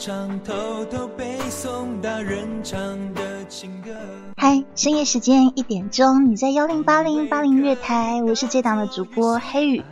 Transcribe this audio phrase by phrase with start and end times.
[0.00, 2.80] 唱，偷偷背诵大人唱
[3.12, 3.90] 的情歌。
[4.34, 9.84] 嗨，深夜时间一点钟，你在幺零八零八零月台，我是这档的主播黑雨。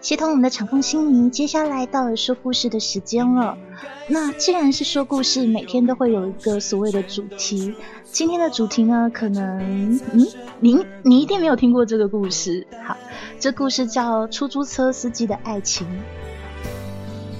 [0.00, 3.58] 协同我们的场控心仪，接下来到了说故事的时间了。
[4.06, 7.74] 那既然是说故事，每天都会有一个所谓的主题。
[8.04, 10.24] 今天的主题呢，可能嗯，
[10.60, 12.64] 您你一定没有听过这个故事。
[12.84, 12.96] 好，
[13.40, 15.84] 这故事叫《出租车司机的爱情》。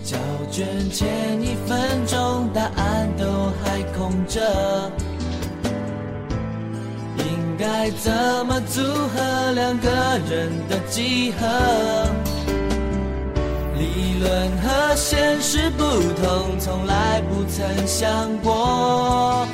[0.07, 0.17] 交
[0.53, 3.25] 卷前一分钟，答案都
[3.65, 4.41] 还空着，
[7.19, 8.13] 应该怎
[8.47, 9.91] 么组合两个
[10.31, 11.45] 人的集合？
[13.77, 15.83] 理论和现实不
[16.23, 18.09] 同，从来不曾想
[18.45, 19.45] 过。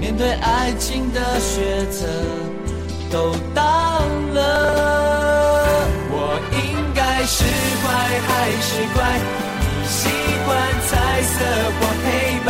[0.00, 2.04] 面对爱情的决策，
[3.12, 3.64] 都当
[4.34, 5.86] 了。
[6.10, 7.44] 我应该是
[7.84, 7.88] 乖
[8.26, 9.49] 还是乖？
[10.02, 10.08] 你喜
[10.46, 10.56] 欢
[10.88, 11.44] 彩色
[11.78, 12.08] 或黑
[12.46, 12.48] 白？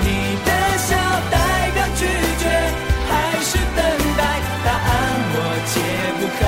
[0.00, 0.06] 你
[0.46, 0.96] 的笑
[1.30, 1.36] 代
[1.74, 2.06] 表拒
[2.38, 2.48] 绝
[3.06, 3.84] 还是等
[4.16, 4.20] 待？
[4.64, 4.88] 答案
[5.34, 5.36] 我
[5.66, 5.74] 解
[6.18, 6.46] 不开。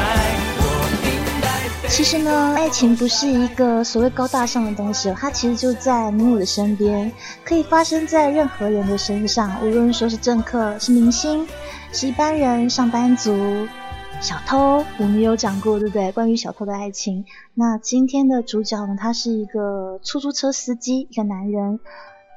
[1.90, 7.12] 其实呢，爱情不是一个所谓高大上的东西，它其实就在你我的身边，
[7.44, 11.46] 可以发生在任何人的身上，无论说是政客、是明星、
[11.92, 13.68] 是一般人、上班族、
[14.20, 16.12] 小偷，我们有讲过，对不对？
[16.12, 17.24] 关于小偷的爱情。
[17.54, 21.80] 那今天的主角呢，他是一个出租车司机，一个男人，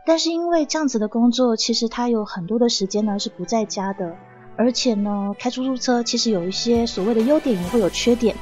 [0.05, 4.15] 但是因为这样子的工作，其实他有很多的时间呢是不在家的。
[4.55, 8.33] 而且呢，开出租车其实有一些所谓的优点，也会有缺点。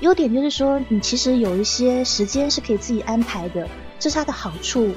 [0.00, 3.66] 优点就是说，你其实有一些时间是可以自己安排的，
[4.00, 4.90] 这是它的好处。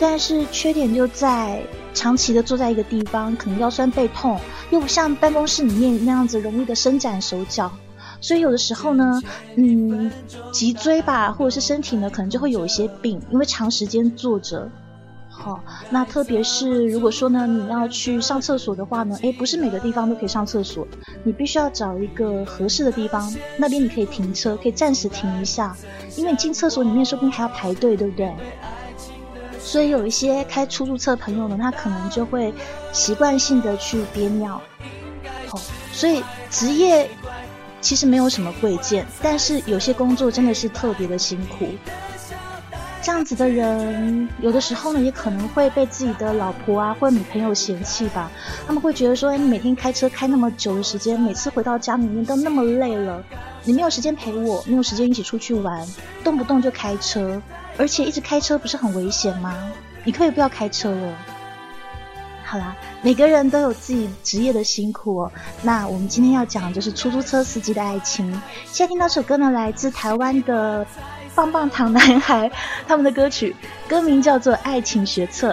[0.00, 7.70] 但是缺点就在长期的坐在一个地方，可能腰酸背痛，又不像办公室里面那样子容易的伸展手脚。
[8.20, 9.20] 所以有的时候呢，
[9.56, 10.10] 嗯，
[10.50, 14.70] 脊椎吧，或者是身体呢，可能就会有一些病，因为长时间坐着。
[15.36, 20.86] 好，那特别是如果说呢，你要去上厕所的话呢，诶，不是每个地方都可以上厕所，
[21.22, 25.76] 你必须要找一个合适的地方，那边你可以停车，可以暂时停一下，
[26.16, 28.32] 因为你进厕所里面说不定还要排队，对不对？
[29.58, 32.54] 所以有一些开出租车朋友呢，他可能就会
[32.92, 34.60] 习惯性的去憋尿。
[35.48, 35.60] 好，
[35.92, 37.10] 所以职业
[37.80, 41.66] 其实没有什么贵贱，但是有些工作真的是特别的辛苦。
[43.04, 48.30] 这样子的人，有的时候呢，也可能会被自己的老婆啊或女朋友嫌弃吧。
[48.66, 53.22] 他们会觉得说，哎，你每天开车开那么久的时间，每次回到家里面都那么累了，
[53.64, 55.86] 你没有时间陪我，没有时间一起出去玩，
[56.24, 57.42] 动不动就开车，
[57.76, 59.54] 而且一直开车不是很危险吗？
[60.02, 61.12] 你可以不要开车了。
[62.42, 65.32] 好啦，每个人都有自己职业的辛苦哦。
[65.60, 68.32] 那我们今天要讲就是出租车司机的爱情。
[68.64, 70.86] 现在听到首歌呢，来自台湾的。
[71.34, 72.50] 棒棒糖男孩，
[72.86, 73.54] 他们的歌曲
[73.88, 75.52] 歌名叫做《爱情学册》。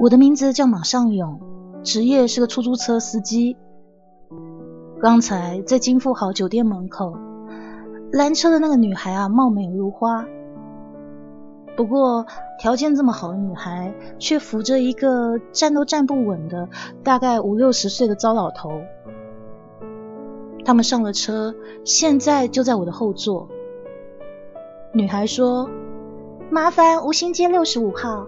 [0.00, 1.38] 我的名字叫马尚勇，
[1.82, 3.58] 职业是个出租车司机。
[4.98, 7.18] 刚才在金富豪酒店门口
[8.10, 10.24] 拦车的那个女孩啊，貌美如花。
[11.76, 12.24] 不过
[12.58, 16.70] 条件这么好的女孩，却扶着一个站都站不稳的
[17.04, 18.80] 大概五六十岁的糟老头。
[20.64, 21.54] 他们上了车，
[21.84, 23.48] 现在就在我的后座。
[24.94, 25.68] 女孩说
[26.50, 28.26] ：“麻烦吴兴街六十五号。”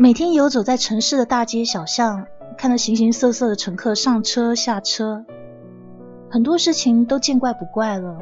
[0.00, 5.24] 每天游走在城市的大街小巷，看着形形色色的乘客上车下车，
[6.30, 8.16] 很多事情都见怪不怪了。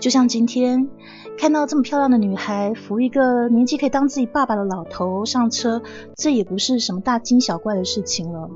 [0.00, 0.88] 就像今天
[1.36, 5.82] 看到这么漂亮的女孩扶一个年纪可以当自己爸爸的老头上车，
[6.16, 8.48] 这也不是什么大惊小怪的事情了。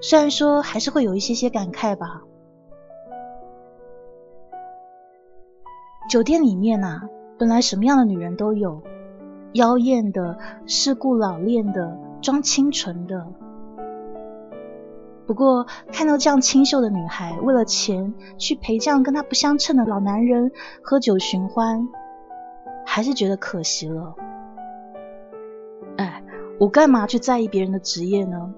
[0.00, 2.22] 虽然说还是会有一些些感慨吧。
[6.08, 7.00] 酒店里面啊，
[7.36, 8.80] 本来什么样的女人都有，
[9.52, 13.26] 妖艳的、世故老练的、装清纯的。
[15.26, 20.52] 不过看到这样清秀的女孩，为了钱去陪这样跟她不相称的老男人
[20.82, 21.88] 喝酒寻欢，
[22.86, 24.14] 还是觉得可惜了。
[25.96, 26.22] 哎，
[26.58, 28.54] 我干嘛去在意别人的职业呢？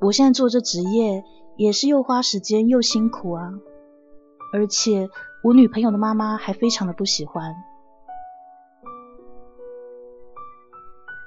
[0.00, 1.24] 我现在做这职业
[1.56, 3.52] 也是又花时间又辛苦啊，
[4.52, 5.08] 而且。
[5.42, 7.54] 我女朋友的妈妈还非常的不喜欢。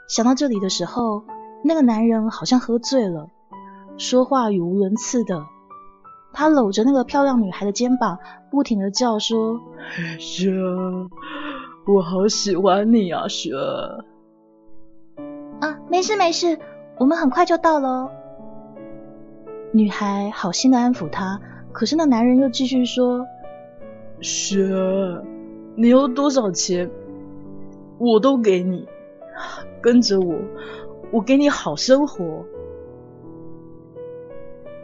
[0.10, 1.24] 想到这里的时候，
[1.64, 3.30] 那个男人好像喝醉了，
[4.00, 5.46] 说话语无伦次的。
[6.34, 8.18] 他搂着那个漂亮女孩的肩膀，
[8.50, 9.62] 不停的叫说
[10.18, 10.52] ：“雪，
[11.86, 13.52] 我好喜欢你啊，雪。”
[15.62, 16.58] 啊，没事没事，
[16.98, 18.10] 我们很快就到了。
[19.72, 21.40] 女孩好心的安抚他，
[21.72, 23.28] 可是那男人又继续说。
[24.22, 24.68] 雪，
[25.76, 26.90] 你要多少钱，
[28.00, 28.88] 我都给你。
[29.81, 30.36] 跟着我，
[31.12, 32.45] 我给你好生活。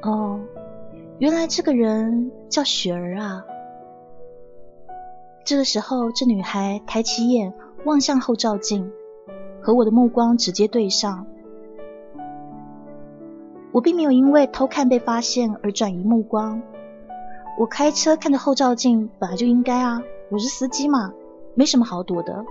[0.01, 0.39] 哦，
[1.19, 3.43] 原来这个人叫雪儿啊。
[5.43, 7.53] 这个时候，这女孩抬起眼
[7.85, 8.91] 望向后照镜，
[9.61, 11.27] 和我的目光直接对上。
[13.71, 16.61] 我并没有因为偷看被发现而转移目光。
[17.59, 21.13] 我开车看着后照镜，本来就应该啊，我是司机嘛，
[21.55, 22.45] 没什么好躲的。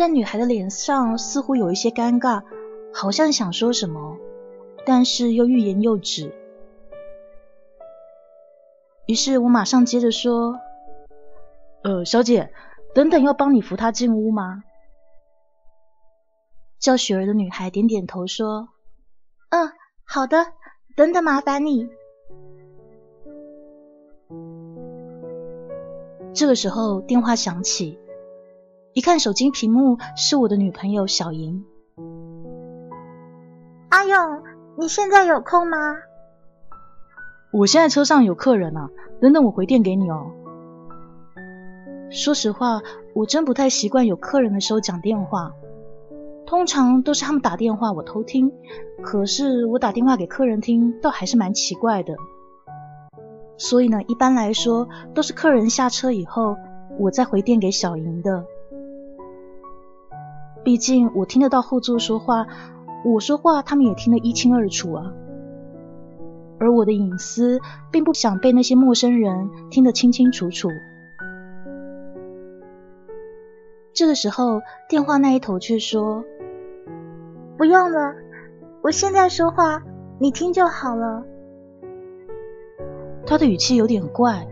[0.00, 2.42] 但女孩的脸上似乎有一些尴尬，
[2.90, 4.16] 好像想说什么，
[4.86, 6.32] 但是又欲言又止。
[9.04, 10.58] 于是我马上接着说
[11.84, 12.50] ：“呃，小姐，
[12.94, 14.64] 等等要帮你扶她进屋吗？”
[16.80, 18.70] 叫雪儿的女孩点点头说
[19.52, 19.70] ：“嗯，
[20.06, 20.46] 好的，
[20.96, 21.86] 等等麻烦你。”
[26.32, 27.98] 这个时候电话响起，
[28.92, 31.64] 一看手机屏幕是我的女朋友小莹。
[33.88, 34.42] 阿勇，
[34.76, 35.76] 你现在有空吗？
[37.52, 38.90] 我现在车上有客人啊，
[39.20, 40.32] 等等我回电给你哦。
[42.10, 42.80] 说实话，
[43.14, 45.52] 我真不太习惯有客人的时候讲电话，
[46.44, 48.52] 通常都是他们打电话我偷听，
[49.02, 52.16] 可是我打电话给客人听，倒还是蛮奇怪的。
[53.56, 56.56] 所以呢，一般来说都是客人下车以后，
[56.98, 58.44] 我再回电给小莹的。
[60.64, 62.46] 毕竟我听得到后座说话，
[63.04, 65.12] 我说话他们也听得一清二楚啊。
[66.58, 67.60] 而我的隐私
[67.90, 70.68] 并不想被那些陌生人听得清清楚楚。
[73.94, 76.24] 这个时候，电话那一头却说
[77.56, 78.14] ：“不用了，
[78.82, 79.82] 我现在说话
[80.18, 81.24] 你听就好了。”
[83.26, 84.46] 他的语气有点怪，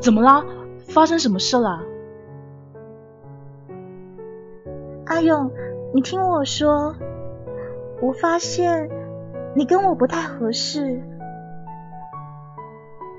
[0.00, 0.44] 怎么啦？
[0.88, 1.80] 发生什么事了？
[5.12, 5.50] 阿勇，
[5.92, 6.94] 你听我说，
[8.00, 8.88] 我发现
[9.54, 11.02] 你跟我不太合适，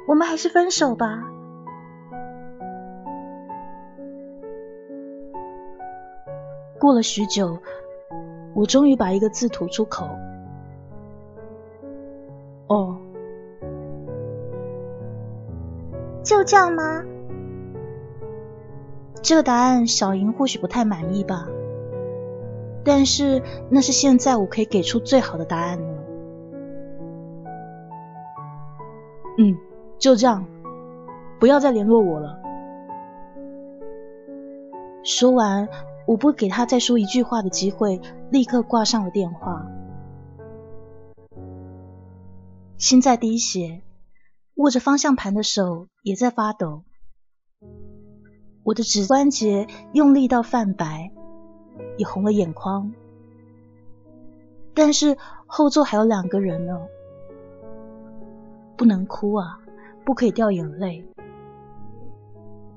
[0.07, 1.23] 我们还是分手吧。
[6.79, 7.59] 过了许久，
[8.55, 10.09] 我终于把一个字吐出口。
[12.69, 12.97] 哦。
[16.23, 17.03] 就这样吗？
[19.21, 21.47] 这个答案小莹或许不太满意吧，
[22.83, 26.03] 但是那是现在我可以给出最好的答案了。
[29.37, 29.57] 嗯，
[29.97, 30.45] 就这样，
[31.39, 32.39] 不要再联络我了。
[35.03, 35.67] 说完，
[36.05, 37.99] 我不给他再说一句话的机会，
[38.29, 39.65] 立刻挂上了电话，
[42.77, 43.81] 心在滴血。
[44.55, 46.83] 握着方向盘的手也在发抖，
[48.63, 51.11] 我的指关节用力到泛白，
[51.97, 52.93] 也红了眼眶。
[54.73, 56.87] 但是后座还有两个人呢，
[58.75, 59.59] 不能哭啊，
[60.03, 61.05] 不可以掉眼泪。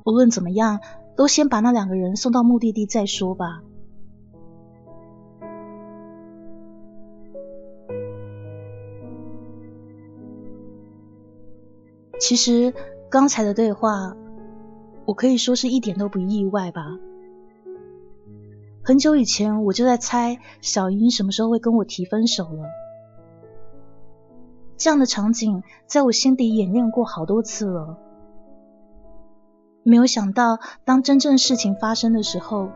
[0.05, 0.81] 无论怎么样，
[1.17, 3.62] 都先把那两个人送到目的地再说吧。
[12.19, 12.73] 其实
[13.11, 14.17] 刚才的对话，
[15.05, 16.99] 我可以说是一点都不意外吧。
[18.87, 22.69] 很久以前我就在猜小英什么时候会跟我提分手了。
[24.76, 27.99] 这样的场景在我心底演练过好多次了，
[29.83, 32.69] 没有想到，当真正事情发生的时候，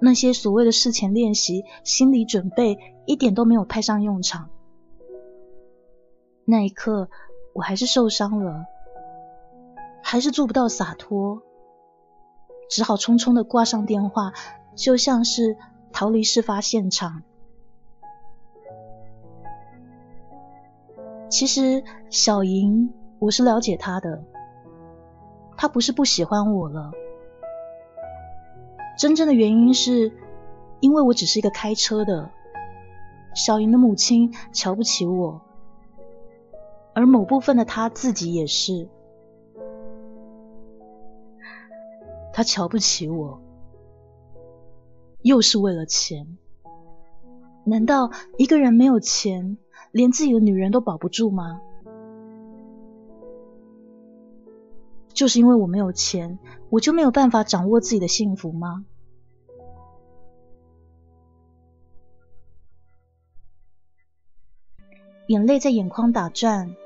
[0.00, 4.48] 那些所谓的事前练习、心理准备，一点都没有派上用场。
[6.46, 7.10] 那一刻，
[7.52, 8.64] 我还是受伤了，
[10.02, 11.42] 还是做不到洒脱，
[12.70, 14.32] 只好匆匆的挂上电话，
[14.76, 15.56] 就像是
[15.92, 17.24] 逃离事发现场。
[21.28, 24.22] 其实小莹，我是了解她的，
[25.56, 26.92] 她不是不喜欢我了，
[28.96, 30.12] 真正的原因是
[30.78, 32.30] 因为我只是一个开车的，
[33.34, 35.40] 小莹的母亲瞧不起我。
[36.94, 38.88] 而某部分的他自己也是，
[42.32, 43.42] 他瞧不起我，
[45.26, 46.38] 又是为了钱。
[47.64, 49.58] 难道一个人没有钱，
[49.90, 51.60] 连自己的女人都保不住吗？
[55.12, 56.38] 就是因为我没有钱，
[56.70, 58.84] 我就没有办法掌握自己的幸福吗？
[65.26, 66.76] 眼泪在眼眶打转。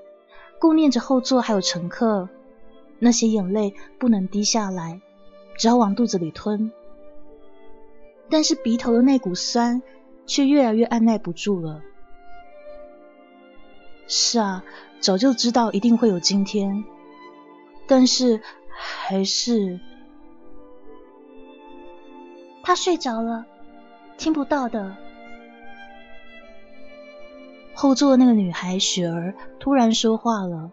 [0.59, 2.31] 顾念着后座还有乘客，
[2.99, 5.03] 那些眼泪不能滴下来，
[5.59, 6.73] 只好往肚子里吞。
[8.31, 9.83] 但是鼻头的那股酸
[10.27, 11.83] 却越来越按耐不住了。
[14.07, 14.65] 是啊，
[15.01, 16.85] 早就知道一定会有今天，
[17.87, 19.81] 但是还是……
[22.63, 23.47] 他睡着了，
[24.17, 24.97] 听不到的。
[27.75, 30.71] 后座的那个女孩雪儿突然说话了，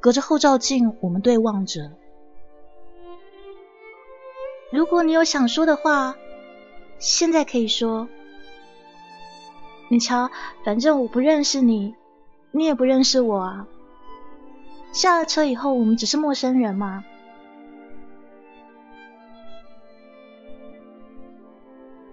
[0.00, 1.92] 隔着后照镜，我们对望着。
[4.70, 6.16] 如果你有想说的话，
[6.98, 8.08] 现在可以说。
[9.88, 10.30] 你瞧，
[10.64, 11.94] 反正我不认识你，
[12.50, 13.68] 你也不认识我啊。
[14.92, 17.04] 下了车以后，我们只是陌生人嘛。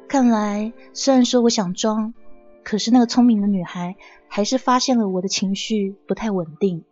[0.07, 2.13] 看来，虽然说我想装。
[2.63, 3.97] 可是那个聪明的女孩
[4.29, 6.85] 还是发现了我的情绪不太稳定。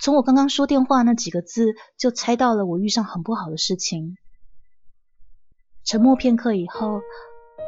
[0.00, 4.16] 从我刚刚说电话那几个字，就猜到了我遇上很不好的事情。
[5.84, 7.02] 沉默片刻以后，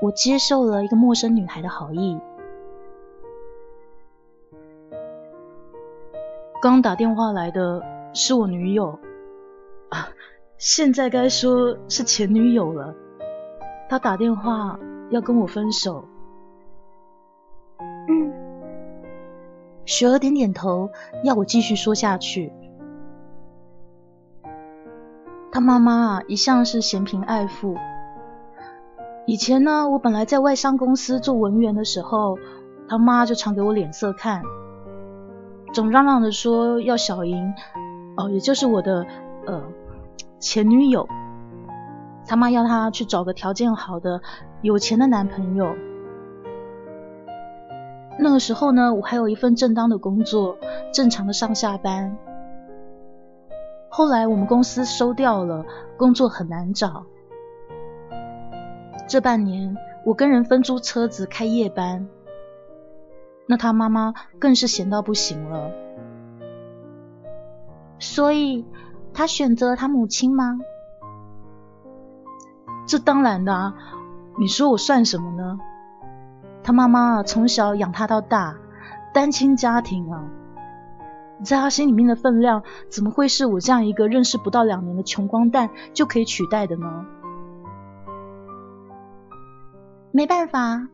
[0.01, 2.19] 我接受了一个陌生女孩的好意。
[6.63, 7.83] 刚打电话来的
[8.15, 8.99] 是我女友，
[9.91, 10.09] 啊，
[10.57, 12.95] 现在该说是前女友了。
[13.91, 14.79] 她打电话
[15.11, 16.09] 要跟我分手。
[19.85, 20.91] 雪儿点点头，
[21.25, 22.53] 要我继续说下去。
[25.51, 27.77] 他妈妈啊，一向是嫌贫爱富。
[29.27, 32.39] 以前呢，我本来在外商公司做文员的时候，
[32.89, 34.43] 他妈就常给我脸色看，
[35.73, 37.53] 总嚷嚷着说要小莹，
[38.17, 39.07] 哦，也就是我的
[39.47, 39.63] 呃
[40.41, 41.07] 前女友，
[42.27, 44.23] 他妈要他去找个条件好的、
[44.63, 45.75] 有钱的男朋友。
[48.19, 50.59] 那个时候呢，我还有一份正当的工作，
[50.93, 52.17] 正常的上下班。
[53.89, 55.65] 后来我们公司收掉了，
[55.97, 57.05] 工作很难找。
[59.09, 59.77] 这半年
[60.07, 62.09] 我跟人分租车子开夜班，
[63.47, 65.71] 那他妈妈更是闲到不行了。
[67.99, 68.65] 所以
[69.13, 70.59] 他选择了他母亲吗？
[72.87, 73.75] 这当然的啊，
[74.39, 75.59] 你说我算什么呢？
[76.65, 78.57] 他妈妈从小养他到大，
[79.13, 80.25] 单亲家庭啊，
[81.45, 87.07] 在他心里面的分量，怎么会是我这样一个认识不到两年的穷光蛋就可以取代的呢？
[90.13, 90.89] 没办法，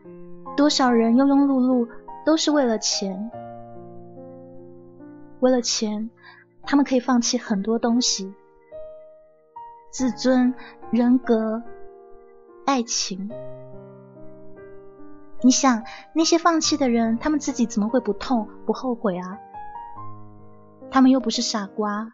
[0.57, 1.89] 多少人庸庸碌碌
[2.25, 3.31] 都是为了钱，
[5.41, 6.09] 为了钱，
[6.63, 8.33] 他们可以放弃很多东西，
[9.91, 10.55] 自尊、
[10.91, 11.63] 人格、
[12.65, 13.31] 爱情。
[15.41, 19.39] 你想那些放弃的人，他们自己怎么会不痛不后悔啊？
[20.91, 22.11] 他们又不是傻瓜，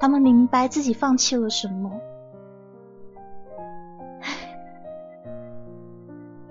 [0.00, 1.90] 他们明白自己放弃了什么。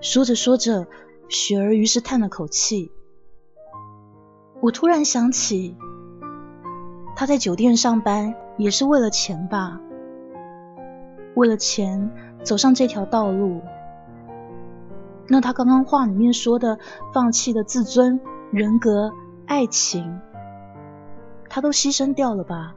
[0.00, 0.86] 说着说着，
[1.28, 2.92] 雪儿于是叹了口气。
[4.60, 5.76] 我突然想起，
[7.16, 9.80] 他在酒店上班也是为了钱吧？
[11.34, 12.10] 为了钱
[12.44, 13.62] 走上这条道路。
[15.32, 16.78] 那他刚刚话里面说的
[17.14, 18.20] 放弃的自尊、
[18.50, 19.10] 人格、
[19.46, 20.20] 爱情，
[21.48, 22.74] 他都牺牲掉了吧？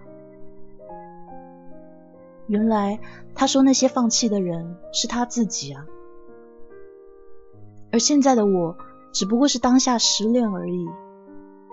[2.47, 3.01] 原来
[3.33, 5.85] 他说那些放弃的人是他自己啊，
[7.91, 8.77] 而现在的我
[9.11, 10.87] 只不过是当下失恋而已，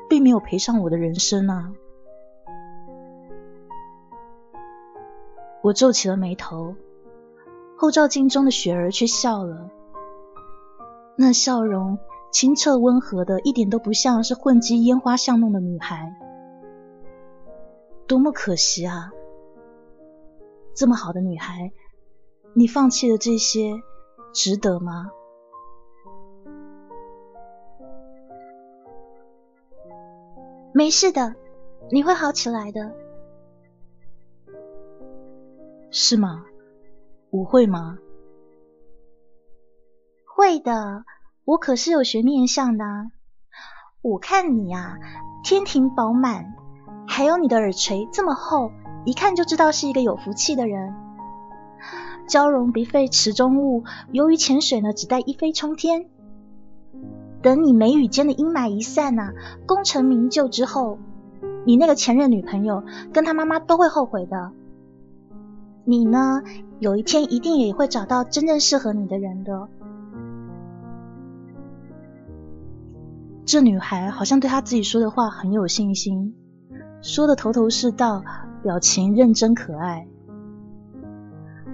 [0.09, 1.71] 并没有赔上我的人生啊。
[5.63, 6.75] 我皱起了眉头，
[7.77, 9.71] 后照镜中的雪儿却笑了，
[11.23, 12.01] 那笑容
[12.33, 16.13] 清澈温和的，一点都不像是混迹烟花巷弄的女孩。
[18.09, 19.13] 多么可惜啊！
[20.75, 21.71] 这么好的女孩，
[22.55, 23.81] 你放弃了这些，
[24.35, 25.13] 值得吗？
[30.75, 31.37] 没事的，
[31.93, 32.93] 你会好起来的。
[35.93, 36.45] 是吗？
[37.31, 37.99] 我会吗？
[40.35, 41.05] 会的，
[41.45, 42.85] 我可是有学面相的。
[44.01, 44.99] 我看你呀，
[45.45, 46.55] 天庭饱满，
[47.07, 48.73] 还有你的耳垂这么厚，
[49.05, 50.95] 一看就知道是一个有福气的人。
[52.27, 56.07] 蛟龙鼻费池中物，由于潜水呢，只带一飞冲天。
[57.43, 59.35] 等你眉宇间的阴霾一散呐，
[59.67, 60.99] 功成名就之后，
[61.67, 64.51] 你那个前任女朋友跟她妈妈都会后悔的。
[65.85, 66.43] 你呢，
[66.79, 69.69] 有一天一定也会找到真正适合你的人的。
[73.45, 76.35] 这女孩好像对她自己说的话很有信心，
[77.01, 78.23] 说的头头是道，
[78.63, 80.07] 表情认真可爱。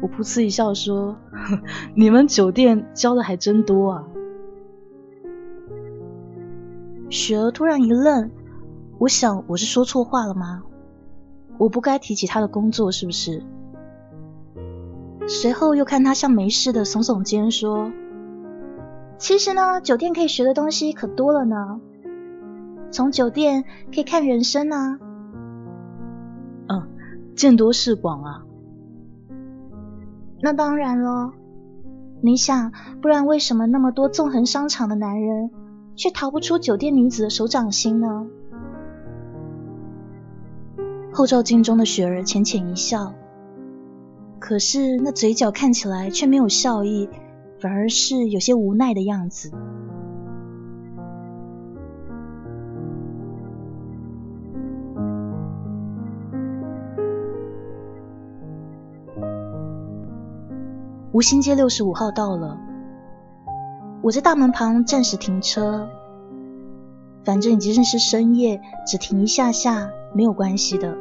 [0.00, 1.16] 我噗嗤一笑说
[1.94, 4.04] ：“你们酒店教的还真多啊。”
[7.10, 8.30] 雪儿突然一愣，
[8.98, 10.62] 我想我是说错话了吗？
[11.58, 13.42] 我不该提起他的工作是不是？
[15.26, 17.90] 随后又看他像没事的耸耸肩说
[19.18, 21.80] ：“其实呢，酒店可以学的东西可多了呢。
[22.90, 24.98] 从酒店可以看人生啊。”
[26.68, 26.88] 嗯，
[27.36, 28.44] 见多识广啊。
[30.40, 31.32] 那当然喽。
[32.20, 35.50] 你想，不然为什么那么多纵横商场的男人？
[35.94, 38.26] 却逃不出酒店女子的手掌心呢。
[41.12, 43.14] 后照镜中的雪儿浅浅一笑，
[44.38, 47.08] 可是那嘴角看起来却没有笑意，
[47.60, 49.52] 反而是有些无奈的样子。
[61.10, 62.58] 吴兴街六十五号到了。
[64.02, 65.88] 我在大门旁暂时停车，
[67.24, 70.96] 反正即使是深夜，只停一下下没有关系的。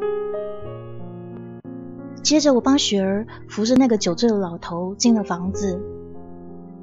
[2.23, 5.79] 接着，我帮雪儿扶着那个酒醉的老头进了房子，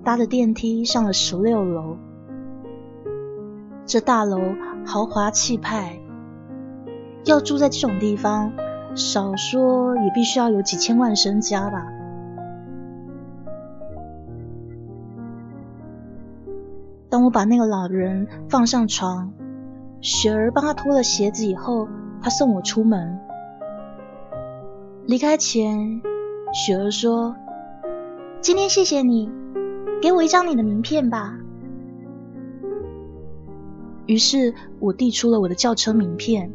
[0.05, 1.97] 搭着电梯上了十六楼。
[3.87, 4.39] 这大楼
[4.87, 5.99] 豪华气派，
[7.25, 8.53] 要住在这种地方，
[8.95, 11.87] 少说也必须要有几千万身家吧。
[17.09, 19.33] 当我把那个老人放上床，
[20.01, 21.89] 雪儿帮他脱了鞋子以后，
[22.21, 23.21] 他送我出门。
[25.07, 26.01] 离开前，
[26.53, 27.37] 雪儿说
[28.41, 29.31] ：“今天谢谢你，
[30.05, 31.35] 给我一张你的名片吧。”
[34.05, 36.53] 于是我递出了我的轿车名片，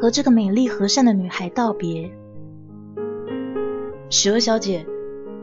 [0.00, 2.10] 和这个美丽和善的女孩道别
[4.08, 4.86] ：“雪儿小姐，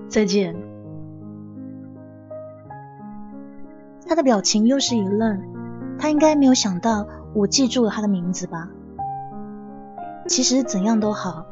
[0.07, 0.55] 再见。”
[4.07, 5.39] 她的表情又是一愣，
[5.99, 8.71] 她应该没有想到我记住了她的名字吧？
[10.27, 11.45] 其实怎样都好，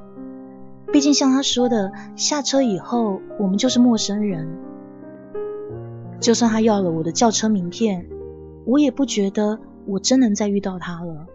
[0.92, 4.48] 毕竟像她说的，下车以后我们就是陌生人。
[6.20, 8.08] 就算他要了我的轿车名片，
[8.66, 11.28] 我也不觉得我真能再遇到他了。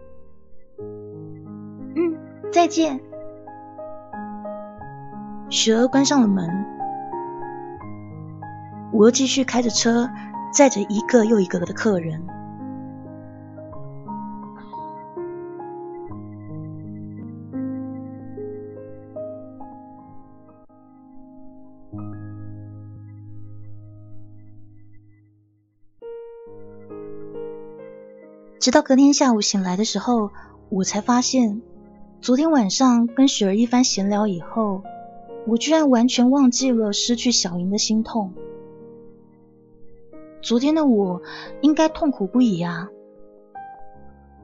[1.95, 2.15] 嗯，
[2.51, 2.99] 再见。
[5.49, 6.49] 雪儿关上了门，
[8.91, 10.09] 我又继续开着车。
[10.53, 12.25] 载着一个又一个的客人，
[28.65, 30.31] 直到隔天下午醒来的时候，
[30.69, 31.61] 我才发现，
[32.19, 34.81] 昨天晚上跟雪儿一番闲聊以后，
[35.45, 38.33] 我居然完全忘记了失去小莹的心痛。
[40.41, 41.21] 昨天的我
[41.61, 42.89] 应该痛苦不已啊！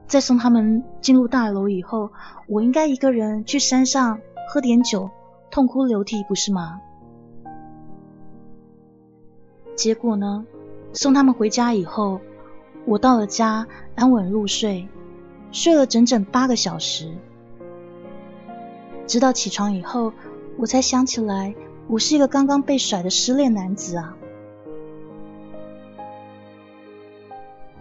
[0.06, 2.12] 在送他们进入大楼以后，
[2.46, 5.10] 我应该一个人去山上喝点酒，
[5.50, 6.80] 痛哭流涕，不是吗？
[9.74, 10.46] 结果呢？
[10.92, 12.20] 送他们回家以后，
[12.84, 14.88] 我到了家，安稳入睡，
[15.52, 17.12] 睡了整整八个小时，
[19.06, 20.12] 直到起床以后，
[20.58, 21.54] 我才想起来，
[21.86, 24.16] 我是一个刚刚被甩的失恋男子啊！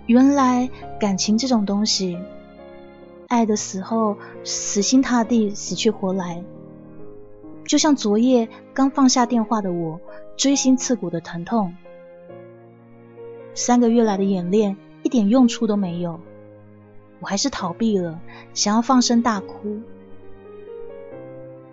[0.06, 2.18] 原来感情这种东西，
[3.28, 6.44] 爱的时候死心塌地、死去活来，
[7.66, 10.00] 就像昨夜刚放下电话的我，
[10.38, 11.74] 锥心刺骨的疼痛。
[13.54, 14.78] 三个月来的演练
[15.12, 16.22] 一点用处都没有，
[17.20, 18.22] 我还是逃避了，
[18.54, 19.82] 想要放声大哭。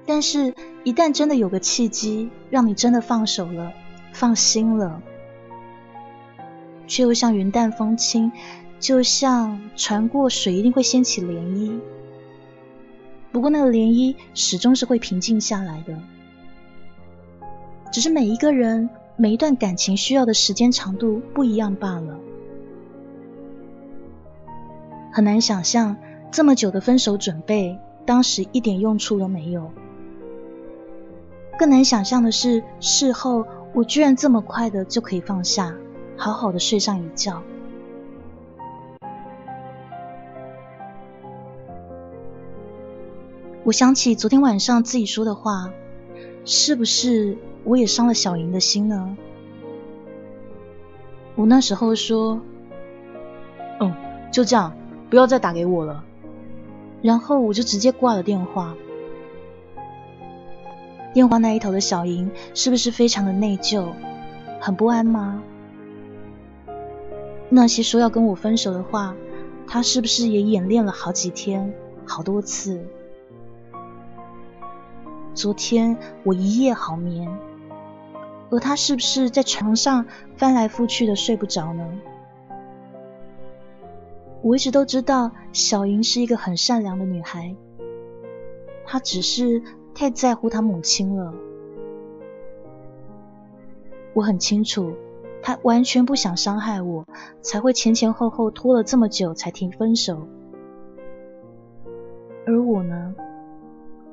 [0.05, 3.73] 但是，一旦真的有个契机，让你真的放手了、
[4.13, 5.01] 放心了，
[6.89, 8.33] 却又像云淡风轻，
[8.81, 11.79] 就像船过水一定会掀起涟漪。
[13.31, 15.97] 不过，那个涟漪始终是会平静下来的，
[17.93, 22.19] 只是每一个人、每一段感情需要的时间长度不一样罢了。
[25.19, 25.97] 很难想象，
[26.31, 27.77] 这么久的分手准备，
[28.07, 29.73] 当时一点用处都没有。
[31.59, 35.75] 更难想象的是，事后我居然这么快的就可以放下，
[36.17, 37.43] 好好的睡上一觉。
[43.65, 45.73] 我想起昨天晚上自己说的话，
[46.45, 49.17] 是不是我也伤了小莹的心呢？
[51.35, 52.41] 我那时候说
[53.83, 53.93] ：“嗯，
[54.31, 54.78] 就这样，
[55.11, 56.05] 不要再打给我了。”
[57.03, 58.75] 然后我就直接挂了电话。
[61.15, 63.87] 电话那一头的小莹是不是非常的内疚，
[64.61, 65.43] 很不安吗？
[67.49, 69.15] 那些说要跟我分手的话，
[69.67, 71.73] 他是不是也演练了好几天，
[72.05, 72.85] 好多次？
[75.35, 77.29] 昨天我一夜好眠，
[78.51, 80.05] 而他是不是在床上
[80.37, 81.87] 翻来覆去的睡不着呢？
[84.43, 87.55] 我一直都知道小莹是一个很善良的女孩，
[88.85, 89.63] 她只是
[89.95, 91.35] 太在乎她母亲了。
[94.15, 94.93] 我很清楚，
[95.43, 97.05] 她完全不想伤害我，
[97.41, 100.27] 才会前前后后拖了这么久才提分手。
[102.47, 103.15] 而我呢，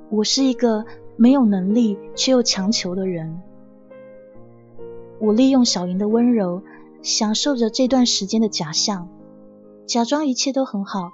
[0.09, 0.85] 我是一个。
[1.17, 3.41] 没有能力却又强求的人，
[5.17, 6.61] 我利用小莹的温柔，
[7.01, 9.07] 享受着这段时间的假象，
[9.87, 11.11] 假装一切都很好，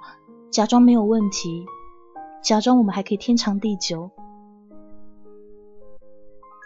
[0.50, 1.66] 假装没有问题，
[2.42, 4.10] 假装我们还可以天长地久。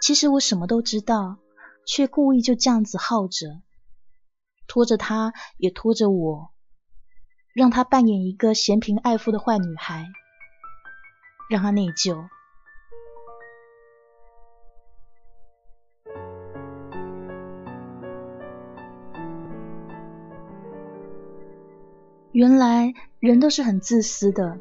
[0.01, 1.37] 其实我什么都知道，
[1.85, 3.61] 却故意就这样子耗着，
[4.67, 6.51] 拖着他，也拖着我，
[7.53, 10.05] 让他扮演一个嫌贫爱富的坏女孩，
[11.49, 12.29] 让他内疚。
[22.37, 24.59] 原来人都是很自私的，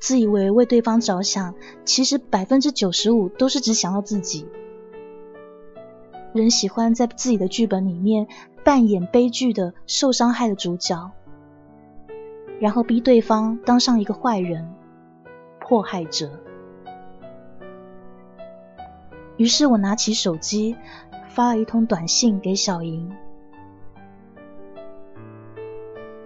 [0.00, 4.48] 自以为为对方着想，其实百分之九十五都是只想要自己。
[6.32, 8.26] 人喜欢在自己的剧本里面
[8.64, 11.12] 扮演悲剧的受伤害的主角，
[12.58, 14.66] 然后逼对方当上一个坏人、
[15.60, 16.30] 迫害者。
[19.36, 20.74] 于是我拿起手机
[21.28, 23.14] 发了一通短信给小莹。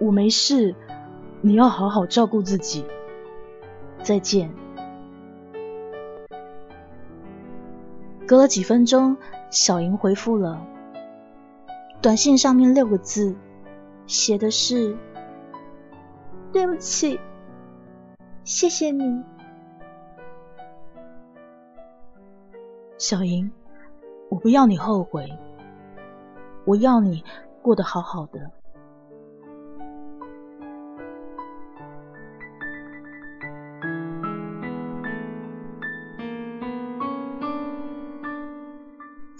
[0.03, 0.75] 我没事，
[1.39, 2.85] 你要好好照顾自己。
[4.01, 4.53] 再见。
[8.27, 9.15] 隔了几分钟，
[9.49, 10.61] 小莹回复了，
[12.01, 13.33] 短信上面六个字，
[14.05, 14.97] 写的是
[16.51, 17.17] ：“对不起，
[18.43, 19.23] 谢谢你，
[22.97, 23.49] 小莹，
[24.27, 25.31] 我不要你后悔，
[26.65, 27.23] 我要你
[27.61, 28.51] 过得好好的。”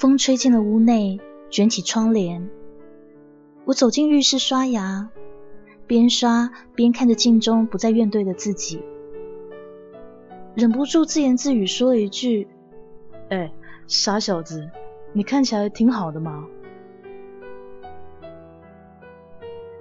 [0.04, 2.50] 风吹进了屋内，卷起窗帘。
[3.64, 5.10] 我走进浴室刷牙，
[5.88, 8.84] 边刷边看着镜中不再怨怼的自己，
[10.56, 12.50] 忍不住自言自语说了一句
[13.32, 13.54] ：“哎，
[13.88, 14.70] 傻小子，
[15.14, 16.48] 你看起来挺好的嘛。”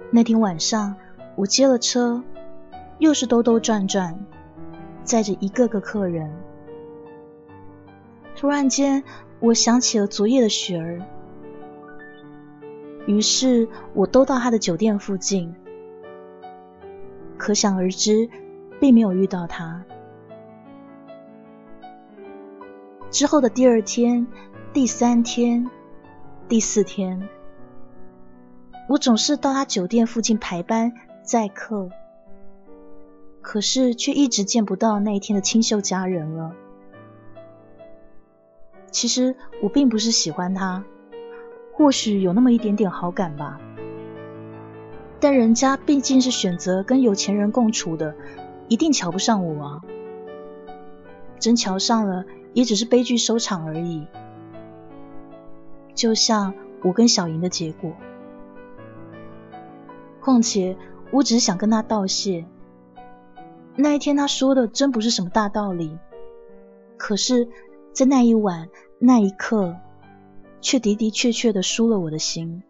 [0.09, 0.95] 那天晚上，
[1.35, 2.23] 我接了车，
[2.97, 4.17] 又是兜兜转转，
[5.03, 6.33] 载着一个个客人。
[8.37, 9.03] 突然间。
[9.43, 11.01] 我想起了昨夜的雪儿，
[13.05, 15.53] 于是我都到他的酒店附近，
[17.37, 18.29] 可想而知，
[18.79, 19.83] 并没有遇到他。
[23.11, 24.25] 之后的第二天、
[24.71, 25.69] 第三天、
[26.47, 27.27] 第四天，
[28.87, 31.89] 我总是到他酒店附近排班载客，
[33.41, 36.55] 可是却一直见不到那一天的清秀佳人了。
[38.93, 40.85] 其实我并不是喜欢他，
[41.73, 43.59] 或许有那么一点点好感吧。
[45.19, 48.15] 但人家毕竟是选择跟有钱人共处的，
[48.67, 49.81] 一定瞧不上我啊。
[51.39, 54.07] 真瞧上了，也只是悲剧收场而已。
[55.95, 56.53] 就像
[56.83, 57.93] 我跟小莹的结果。
[60.21, 60.77] 况且，
[61.11, 62.45] 我只是想跟他道谢。
[63.75, 65.97] 那一天他说的真不是什么大道理，
[66.95, 67.47] 可是，
[67.93, 69.75] 在那一晚那一刻，
[70.61, 72.63] 却的的确确的输了我的心。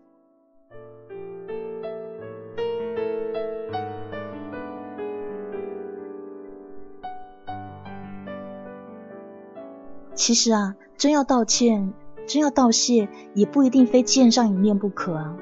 [10.14, 11.94] 其实啊，真要道歉，
[12.28, 15.38] 真要道谢，也不一定非见上一面不可啊。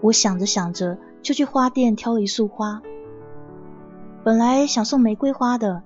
[0.00, 2.82] 我想着想着，就去花店挑了一束花。
[4.24, 5.82] 本来想送玫瑰花的，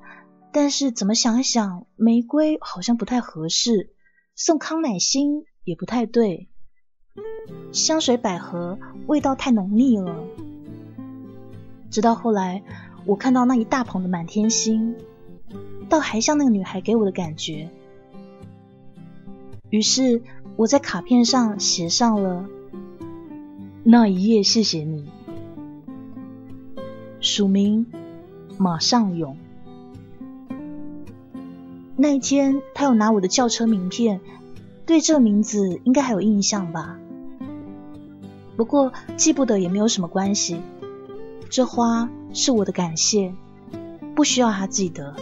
[0.56, 3.90] 但是怎么想一想，玫瑰好像不太合适，
[4.34, 6.48] 送康乃馨也不太对。
[7.72, 10.24] 香水百合味道太浓腻了。
[11.90, 12.62] 直到后来，
[13.04, 14.96] 我看到那一大捧的满天星，
[15.90, 17.68] 倒还像那个女孩给我的感觉。
[19.68, 20.22] 于是
[20.56, 22.48] 我在卡片上写上了。
[23.84, 25.06] 那一夜，谢谢你。
[27.20, 27.84] 署名
[28.56, 29.36] 马尚勇。
[31.96, 34.20] 那一天，他有拿我的轿车名片，
[34.84, 36.98] 对这名字应该还有印象吧？
[38.56, 40.60] 不过记不得也没有什么关系。
[41.48, 43.34] 这花是我的感谢，
[44.14, 45.14] 不需要他记得。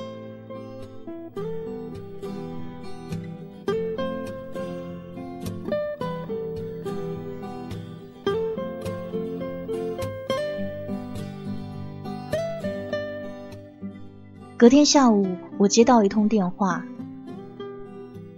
[14.64, 15.27] 隔天下午，
[15.59, 16.87] 我接到一通电话。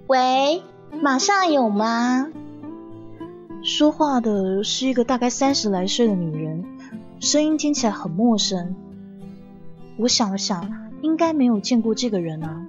[0.09, 0.61] 喂，
[1.01, 2.27] 马上有吗？
[3.63, 6.65] 说话的是一个大概三十来岁的女人，
[7.21, 8.75] 声音听起来很陌生。
[9.99, 10.69] 我想了想，
[11.01, 12.67] 应该没有见过这个人啊。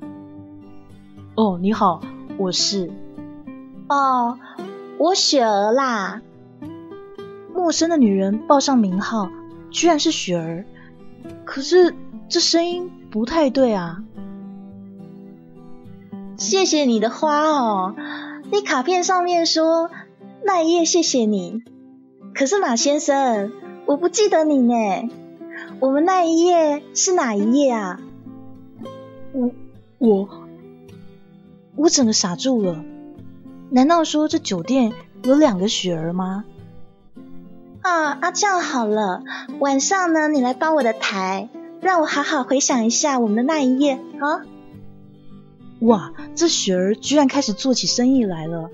[1.33, 2.01] 哦，你好，
[2.37, 2.91] 我是。
[3.89, 4.37] 哦，
[4.99, 6.21] 我雪儿啦。
[7.55, 9.31] 陌生的女人报上名号，
[9.71, 10.63] 居然是雪儿。
[11.43, 11.95] 可是
[12.29, 12.91] 这声音……
[13.09, 14.03] 不太对啊！
[16.37, 17.95] 谢谢你的花哦，
[18.51, 19.89] 你卡片上面说
[20.43, 21.63] 那一页谢谢你，
[22.35, 23.51] 可是马先生，
[23.85, 25.09] 我不记得你呢。
[25.79, 27.99] 我们那一页是哪一页啊？
[29.31, 29.51] 我
[29.97, 30.29] 我
[31.75, 32.83] 我整个傻住了，
[33.69, 34.91] 难道说这酒店
[35.23, 36.43] 有两个雪儿吗？
[37.81, 39.23] 啊啊，这样好了，
[39.59, 41.49] 晚上呢，你来帮我的台。
[41.79, 44.45] 让我好好回想一下我们的那一夜啊！
[45.79, 48.69] 哇，这雪儿居然开始做起生意来了！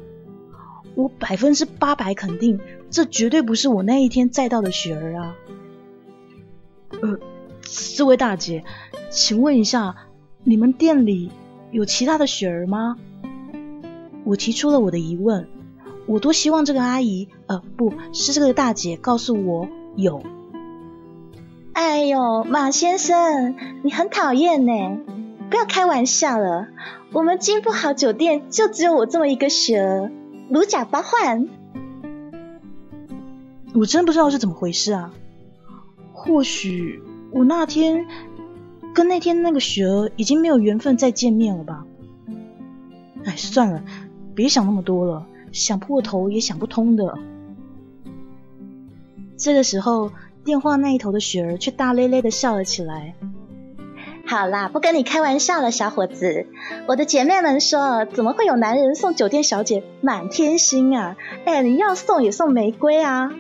[0.96, 5.36] 我百分之八百肯定，这绝对不是我那一天载到的雪儿啊！
[7.02, 7.18] 呃，
[7.96, 8.64] 这位大姐，
[9.10, 9.96] 请问一下，
[10.44, 11.30] 你们店里
[11.72, 12.98] 有其他的雪儿吗？
[14.24, 15.50] 我提出了我的疑问，
[16.06, 20.24] 我多希望这个阿姨，呃，不是这个大姐，告诉我有。
[21.74, 24.72] 哎呦，马先生，你很讨厌呢！
[25.50, 26.68] 不要开玩笑了，
[27.12, 30.12] 我们金富豪酒店就只有我这么一个雪儿，
[30.50, 31.50] 如假包换。
[33.74, 35.12] 我真不知道是怎么回事啊！
[36.12, 38.06] 或许我那天
[38.94, 41.86] 跟那天那个雪儿已经没有缘分再见面了吧？
[43.26, 43.84] 哎，算了，
[44.36, 47.18] 别想那么多了，想破头也想不通的。
[49.38, 50.12] 这个时候。
[50.46, 53.16] 电话那一头的雪儿却大咧咧的笑了起来。
[54.26, 56.48] 好啦，不跟你开玩笑了，小伙子。
[56.88, 61.16] 我的姐妹们说，怎么会有男人送酒店小姐满天星啊？
[61.46, 63.32] 哎，你要送也送玫瑰啊。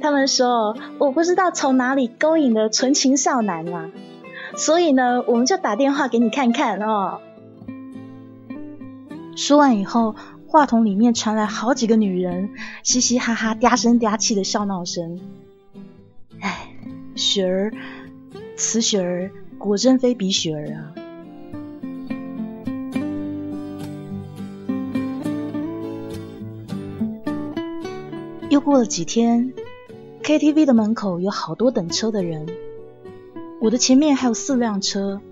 [0.00, 3.90] 他们说，我不知道从哪里勾引的纯情少男啊。
[4.56, 7.20] 所以呢，我们就打电话给你看看哦。
[9.36, 10.14] 说完以后，
[10.46, 12.50] 话筒里面传来好几个女人
[12.84, 15.20] 嘻嘻哈哈、嗲声嗲气的笑闹声。
[16.44, 16.68] 哎，
[17.16, 17.72] 雪儿，
[18.54, 20.92] 此雪儿果真非彼雪儿啊！
[28.50, 29.54] 又过了几天
[30.22, 32.46] ，KTV 的门口有好多等车的人，
[33.62, 35.22] 我的前面还有四辆车。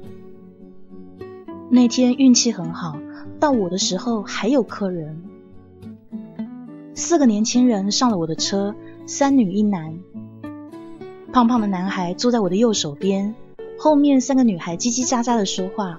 [1.68, 2.98] 那天运气很好，
[3.38, 5.22] 到我的时候还有客人，
[6.94, 8.74] 四个年轻人上了我的车，
[9.06, 9.98] 三女一男。
[11.32, 13.34] 胖胖的男孩坐在我的右手边，
[13.78, 15.98] 后面三个女孩叽叽喳喳的说话。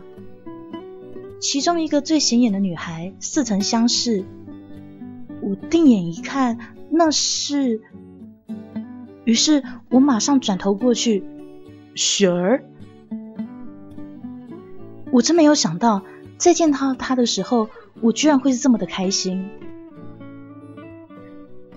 [1.39, 4.26] 其中一个最显眼的女孩似曾相识，
[5.41, 6.60] 我定眼一看，
[6.91, 7.82] 那是……
[9.26, 11.24] 于是我马上转头过去，
[11.96, 12.63] 雪儿。
[15.12, 16.04] 我真没有想到，
[16.38, 17.69] 再见到她的时候，
[18.02, 19.50] 我居然会是这么的开心。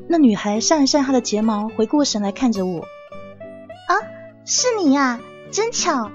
[0.09, 2.85] 那女孩扇了扇她的睫毛，回过神来看着我。
[4.47, 6.13] 啊，是你呀，真巧。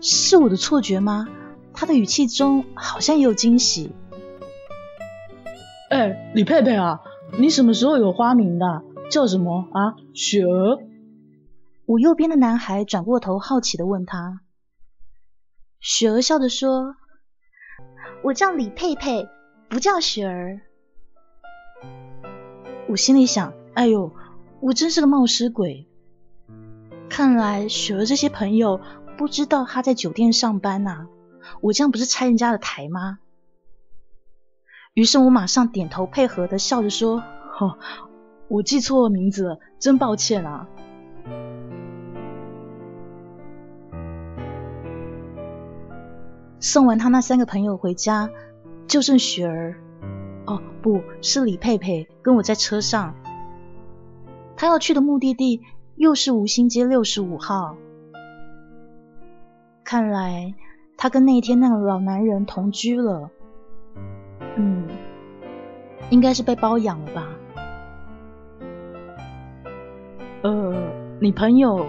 [0.00, 1.28] 是我的错觉吗？
[1.72, 3.92] 他的语气中好像也有惊喜。
[5.90, 7.00] 哎，李佩佩啊，
[7.38, 8.82] 你什么时候有花名的？
[9.10, 9.94] 叫什么啊？
[10.12, 10.78] 雪儿。
[11.86, 14.40] 我右边的男孩转过头，好奇的问他。
[15.78, 16.96] 雪儿笑着说
[18.24, 19.28] ：“我叫李佩佩，
[19.68, 20.62] 不叫雪儿。”
[22.90, 24.12] 我心里想：“哎呦，
[24.60, 25.88] 我真是个冒失鬼。
[27.16, 28.80] 看来雪儿这些朋友
[29.16, 31.06] 不知道她在酒店上班呐，
[31.60, 33.20] 我这样不是拆人家的台吗？”
[34.94, 37.22] 于是我马上点头配合的笑着说
[37.60, 37.78] ：“哦，
[38.48, 40.66] 我记错名字了，真抱歉啊。”
[46.58, 48.28] 送完他那三个朋友回家，
[48.88, 49.76] 就剩雪儿，
[50.46, 53.14] 哦，不是李佩佩跟我在车上。
[54.56, 55.62] 他要去的目的地
[55.96, 57.76] 又是吴兴街六十五号。
[59.84, 60.54] 看来
[60.96, 63.30] 他跟那天那个老男人同居了。
[64.56, 64.88] 嗯，
[66.10, 67.28] 应该是被包养了吧？
[70.42, 70.74] 呃，
[71.20, 71.86] 你朋友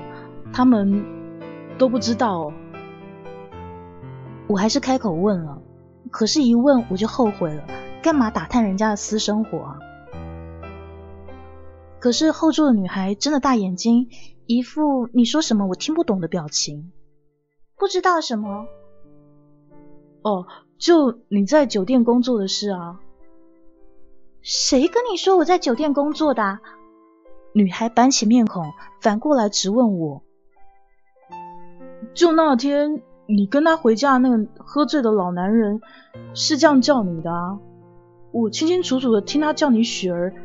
[0.54, 1.04] 他们
[1.78, 2.52] 都不知道。
[4.48, 5.60] 我还是开口问了，
[6.12, 7.64] 可是，一问我就后悔了，
[8.04, 9.80] 干嘛打探人家的私生活啊？
[12.06, 14.10] 可是后座的女孩睁着大眼睛，
[14.46, 16.92] 一副你说什么我听不懂的表情。
[17.80, 18.68] 不知道什么？
[20.22, 20.46] 哦，
[20.78, 23.00] 就你在酒店工作的事啊？
[24.44, 26.60] 谁跟你说我在酒店工作的？
[27.56, 30.22] 女孩板起面孔，反过来质问我。
[32.14, 33.02] 就那天。
[33.28, 35.82] 你跟他回家那个喝醉的老男人
[36.36, 37.58] 是这样叫你的啊？
[38.32, 40.36] 我清清楚楚的听他叫你雪儿，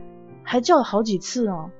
[0.51, 1.71] 还叫了好几次哦。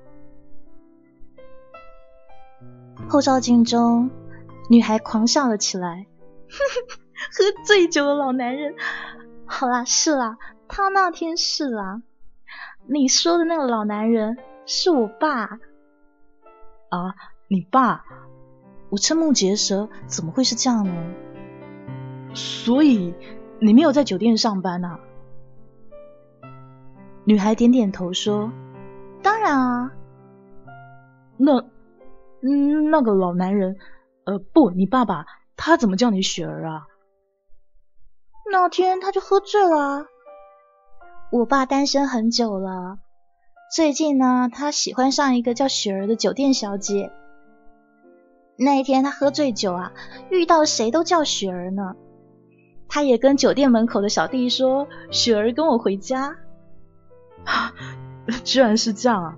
[3.09, 4.09] 后照镜中，
[4.69, 6.05] 女孩狂笑了起来。
[6.47, 8.73] 喝醉酒的老男人，
[9.45, 10.37] 好啦，是啦，
[10.69, 12.01] 他那天是啦。
[12.87, 15.59] 你说的那个老男人是我爸。
[16.87, 17.15] 啊，
[17.49, 18.05] 你爸？
[18.89, 20.93] 我瞠目结舌，怎么会是这样呢？
[22.33, 23.13] 所以
[23.59, 24.97] 你没有在酒店上班啊？
[27.25, 28.51] 女孩点点头说
[29.21, 29.91] ：“当然啊。”
[31.37, 31.63] 那
[32.41, 33.77] 嗯那个老男人，
[34.25, 36.87] 呃，不，你爸爸，他怎么叫你雪儿啊？
[38.51, 40.05] 那天他就喝醉了。
[41.31, 42.99] 我爸单身很久了，
[43.73, 47.11] 最近呢，他喜欢上一个叫雪儿的酒店小姐。
[48.57, 49.93] 那一天他喝醉酒啊，
[50.29, 51.95] 遇到谁都叫雪儿呢。
[52.89, 56.35] 他也跟酒店门口的小弟说：“雪儿跟我回家。”
[58.43, 59.37] 居然是这样啊！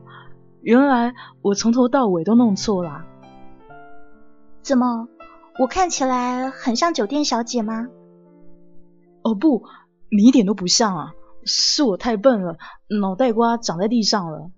[0.61, 3.05] 原来我从头到尾都弄错了。
[4.61, 5.07] 怎么？
[5.59, 7.87] 我看起来很像酒店小姐吗？
[9.23, 9.63] 哦不，
[10.09, 11.13] 你一点都不像啊！
[11.45, 12.57] 是我太笨了，
[13.01, 14.51] 脑袋瓜长在地上了。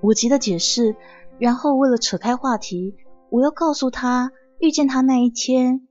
[0.00, 0.96] 我急的解释。
[1.40, 2.94] 然后为了扯开话题，
[3.28, 5.88] 我又告诉他遇见他那一天，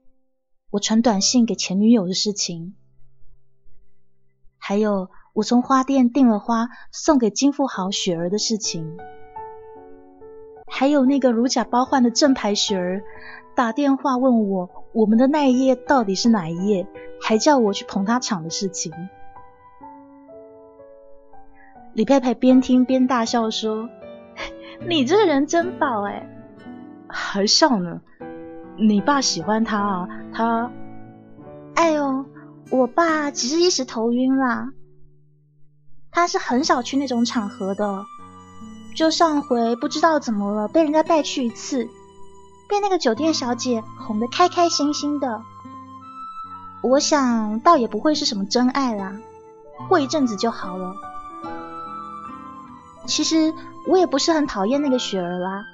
[0.69, 2.75] 我传短信给前女友的事情，
[4.57, 8.97] 还有我从花店订了花送给金富豪雪儿的事情，
[10.67, 13.01] 还有那个如假包换的正牌雪儿
[13.55, 16.85] 打电话问我我们的那一页到底是哪一页，
[17.19, 18.93] 还叫我去捧他场的事情。
[21.93, 23.89] 李佩佩边听边大笑说。
[24.87, 26.27] 你这个人真宝哎，
[27.07, 28.01] 还笑呢？
[28.77, 30.09] 你爸喜欢他啊？
[30.31, 30.71] 他……
[31.73, 32.25] 哎呦，
[32.69, 34.73] 我爸只是一时头晕啦。
[36.13, 38.05] 他是很少去那种场合的，
[38.95, 41.89] 就上回不知道怎么了，被人家带去一次，
[42.69, 45.41] 被那个酒店小姐哄得开开心心的。
[46.81, 49.17] 我想倒也不会是什么真爱啦，
[49.89, 50.95] 过一阵子就好了。
[53.05, 53.53] 其实。
[53.85, 55.65] 我也不是很讨厌那个雪儿啦，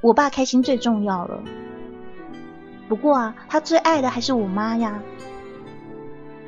[0.00, 1.42] 我爸开心最重要了。
[2.88, 5.02] 不过啊，他最爱的还是我妈呀。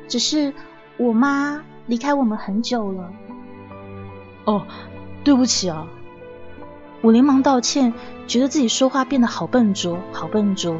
[0.07, 0.51] 只是
[0.97, 3.11] 我妈离开我们很久了。
[4.45, 4.65] 哦，
[5.23, 5.87] 对不起啊，
[7.01, 7.93] 我连忙道歉，
[8.27, 10.77] 觉得自己说话变得好笨拙，好笨拙，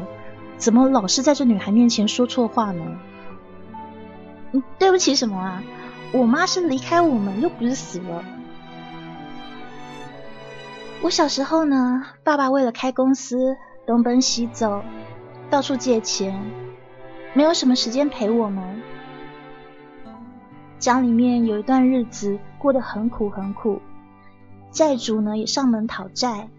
[0.56, 2.82] 怎么老是在这女孩面前说错话呢？
[4.78, 5.62] 对不起什么啊？
[6.12, 8.24] 我妈是离开我们，又不是死了。
[11.02, 14.82] 我小时候呢，爸爸为了开公司东奔西走，
[15.50, 16.40] 到处借钱，
[17.34, 18.82] 没有什么时间陪我们。
[20.84, 23.80] 家里面有一段日子过得很苦很苦，
[24.70, 26.50] 债主呢也上门讨债。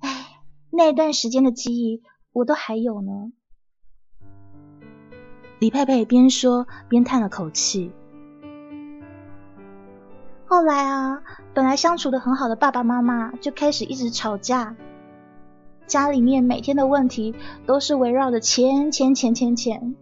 [0.00, 0.26] 哎，
[0.68, 3.32] 那一段时间的记忆我都还有呢。
[5.58, 7.90] 李佩佩边说边叹了口气。
[10.44, 11.22] 后来啊，
[11.54, 14.76] 本来相处的很好的爸爸妈妈就开始一直吵架，
[15.86, 19.96] 家里面每天的问题都是围绕着钱钱钱钱钱。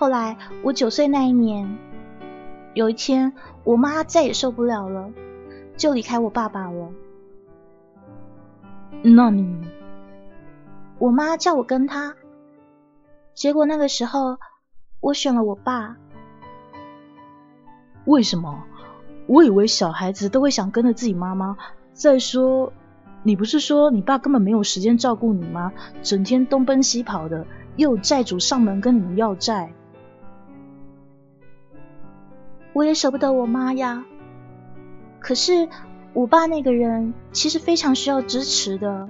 [0.00, 1.76] 后来我九岁那一年，
[2.72, 3.34] 有一天
[3.64, 5.10] 我妈再也受不了了，
[5.76, 6.88] 就离开我爸爸了。
[9.02, 9.68] 那你，
[10.98, 12.14] 我妈叫我跟她，
[13.34, 14.38] 结果那个时候
[15.00, 15.98] 我选了我爸。
[18.06, 18.64] 为什么？
[19.26, 21.58] 我以为小孩子都会想跟着自己妈妈。
[21.92, 22.72] 再说，
[23.22, 25.74] 你不是说你爸根本没有时间照顾你吗？
[26.02, 27.46] 整天东奔西跑的，
[27.76, 29.70] 又有债主上门跟你们要债。
[32.72, 34.04] 我也舍不得我妈呀。
[35.18, 35.68] 可是
[36.12, 39.08] 我爸那个人其实非常需要支持的。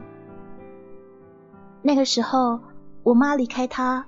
[1.82, 2.60] 那个时候
[3.02, 4.06] 我妈离开他，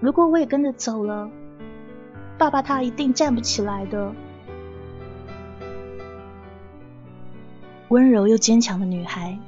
[0.00, 1.30] 如果我也跟着走了。
[2.38, 4.14] 爸爸他一定站不起来的。
[7.88, 9.38] 温柔又坚强的女孩，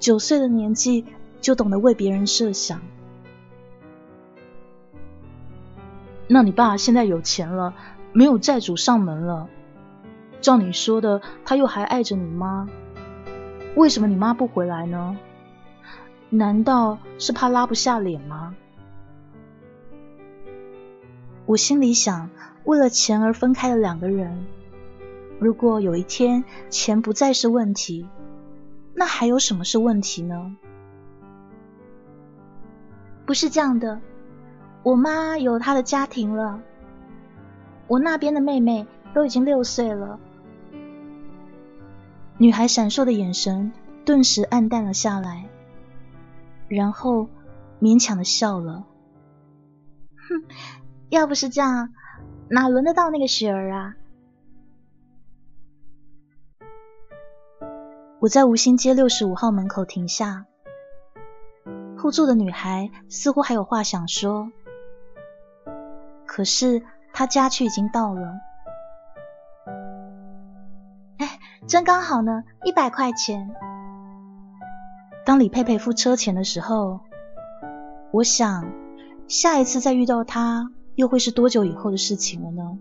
[0.00, 1.04] 九岁的年纪
[1.40, 2.80] 就懂得为别人设想。
[6.26, 7.74] 那你爸现在有钱了，
[8.12, 9.48] 没有债主上门了，
[10.40, 12.68] 照你说的，他又还爱着你妈，
[13.76, 15.16] 为什么你妈不回来呢？
[16.28, 18.54] 难道是怕拉不下脸吗？
[21.46, 22.30] 我心里想，
[22.64, 24.46] 为了钱而分开的两个人，
[25.38, 28.08] 如果有一天钱不再是问题，
[28.94, 30.56] 那还有什么是问题呢？
[33.26, 34.00] 不是这样的，
[34.82, 36.60] 我妈有她的家庭了，
[37.90, 40.20] 我那边的妹妹都已经六岁了。
[42.38, 43.72] 女孩闪烁的眼神
[44.04, 45.48] 顿时暗淡了下来，
[46.68, 47.28] 然后
[47.80, 48.84] 勉强的笑了，
[50.16, 50.44] 哼。
[51.08, 51.92] 要不是这样，
[52.48, 53.96] 哪轮得到那个雪儿啊？
[58.20, 60.46] 我在吴兴街六十五号门口停下，
[61.96, 64.52] 后座的女孩似乎还有话想说，
[66.24, 66.84] 可是
[67.20, 68.40] 他家去已经到了。
[71.18, 73.54] 哎，真刚好呢，一百块钱。
[75.26, 77.00] 当李佩佩付车钱的时候，
[78.10, 78.72] 我想
[79.28, 80.72] 下一次再遇到他。
[80.94, 82.78] 又会是多久以后的事情了呢？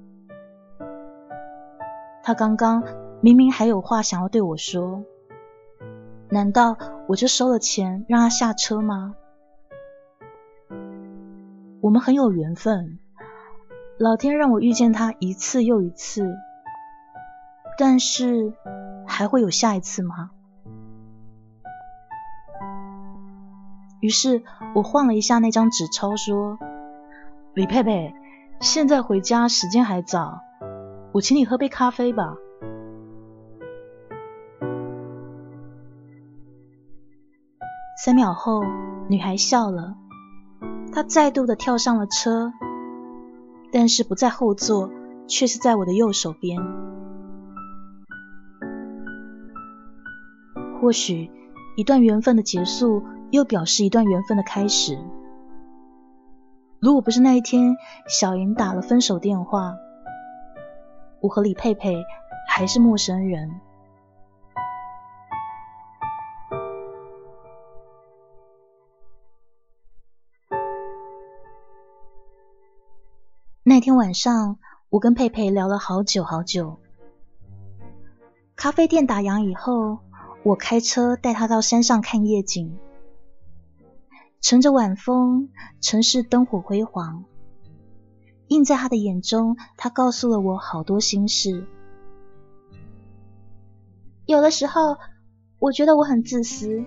[2.23, 2.85] 他刚刚
[3.19, 5.03] 明明还有话想要对我说，
[6.29, 6.77] 难道
[7.09, 9.15] 我就收了钱让他下车吗？
[11.81, 12.99] 我们很有缘分，
[14.00, 16.38] 老天让我遇见他一次又一次，
[17.78, 18.54] 但是
[19.06, 20.32] 还会有下一次吗？
[24.00, 24.41] 于是
[24.74, 26.58] 我晃了一下那张纸钞，说。
[27.54, 28.14] 李佩佩，
[28.62, 30.39] 现在回家时间还早，
[31.12, 32.36] 我请你喝杯咖啡吧。
[38.02, 38.64] 三秒后，
[39.10, 39.97] 女孩笑了，
[40.93, 42.54] 她再度的跳上了车，
[43.72, 44.89] 但是不在后座，
[45.28, 46.59] 却是在我的右手边。
[50.82, 51.30] 或许，
[51.76, 54.97] 一段缘分的结束，又表示一段缘分的开始。
[56.80, 57.76] 如果不是那一天
[58.07, 59.76] 小莹打了分手电话，
[61.22, 62.05] 我和李佩佩
[62.47, 63.59] 还是陌生人。
[73.80, 74.57] 那天晚上，
[74.89, 76.80] 我跟佩佩聊了好久好久。
[78.57, 79.99] 咖啡店打烊以后，
[80.43, 82.77] 我开车带她到山上看夜景。
[84.41, 85.47] 乘着晚风，
[85.80, 87.23] 城市灯火辉煌，
[88.49, 89.55] 映在他的眼中。
[89.77, 91.65] 他告诉了我好多心事。
[94.25, 94.97] 有的时候，
[95.57, 96.84] 我觉得我很自私。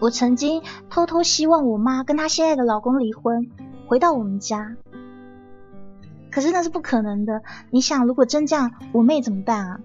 [0.00, 3.48] 我曾经偷偷希望我妈跟她现在的老公离婚，
[3.86, 4.76] 回到我们家。
[6.30, 7.42] 可是那是不可能的。
[7.70, 9.80] 你想，如果真这样，我妹怎么办啊？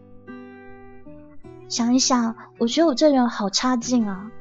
[1.67, 4.31] 想一想，我觉得我这人好差劲啊。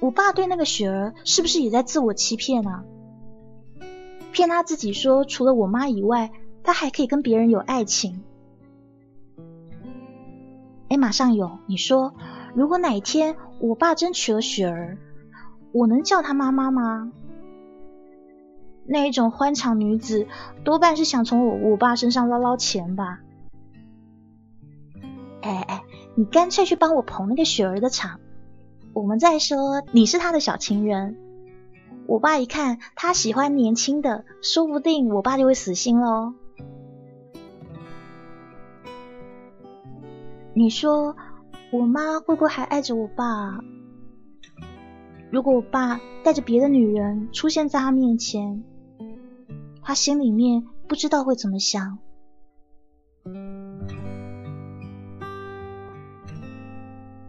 [0.00, 2.84] 我爸对那个雪儿是不是也在自我欺骗啊？
[4.32, 6.30] 骗他自己说，除了我妈以外，
[6.62, 8.22] 他还可以跟别人有爱情。
[10.88, 12.14] 哎，马上有，你说，
[12.54, 14.96] 如果哪天我爸真娶了雪儿，
[15.72, 17.12] 我能叫他妈妈吗？
[18.92, 20.26] 那一种欢场女子，
[20.64, 23.20] 多半是想从我我爸身上捞捞钱吧。
[25.42, 25.82] 哎哎，
[26.16, 28.18] 你干脆去帮我捧那个雪儿的场。
[28.92, 31.16] 我们再说，你是他的小情人。
[32.08, 36.34] 我爸一看他喜欢年轻的，说不定我爸就会死心喽。
[40.52, 41.14] 你说
[41.70, 43.60] 我妈会不会还爱着我爸？
[45.30, 48.64] 如果我爸带着别的女人出现在他面前，
[49.90, 51.98] 他心里面不知道会怎么想。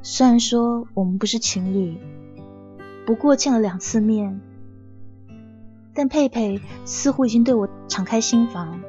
[0.03, 1.97] 虽然说我们不是情侣，
[3.07, 4.39] 不过见了两次面，
[5.95, 8.80] 但佩佩似乎已经对我敞开心房。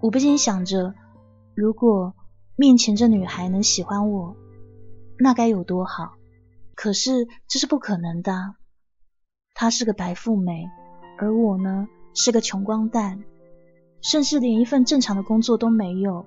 [0.00, 0.92] 我不禁想着，
[1.54, 2.14] 如果
[2.54, 4.36] 面前这女孩能喜欢我，
[5.18, 6.16] 那该有多好。
[6.74, 8.56] 可是这是不可能的。
[9.54, 10.66] 她是个白富美，
[11.18, 13.22] 而我呢是个穷光蛋，
[14.00, 16.24] 甚至连一份正常的工作都没有。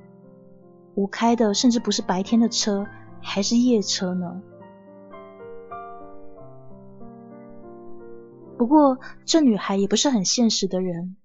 [0.94, 2.86] 我开的甚至不是白天的车，
[3.22, 4.42] 还是夜车呢。
[8.58, 11.16] 不过这女孩也不是很现实的人。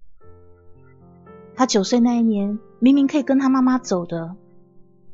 [1.54, 4.36] 她九岁那一年明明可以跟她妈妈走的，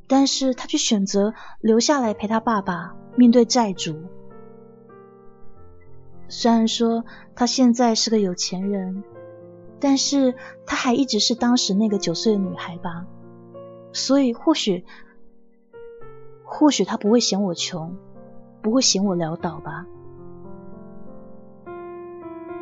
[0.07, 4.03] 但是她却选择留下来陪她爸爸面对债主。
[6.35, 7.05] 虽然说
[7.35, 9.05] 她现在是个有钱人，
[9.79, 13.05] 但是她还一直是当时那个九岁的女孩吧。
[13.93, 14.87] 所以，或许，
[16.43, 17.99] 或许他不会嫌我穷，
[18.63, 19.85] 不会嫌我潦倒吧？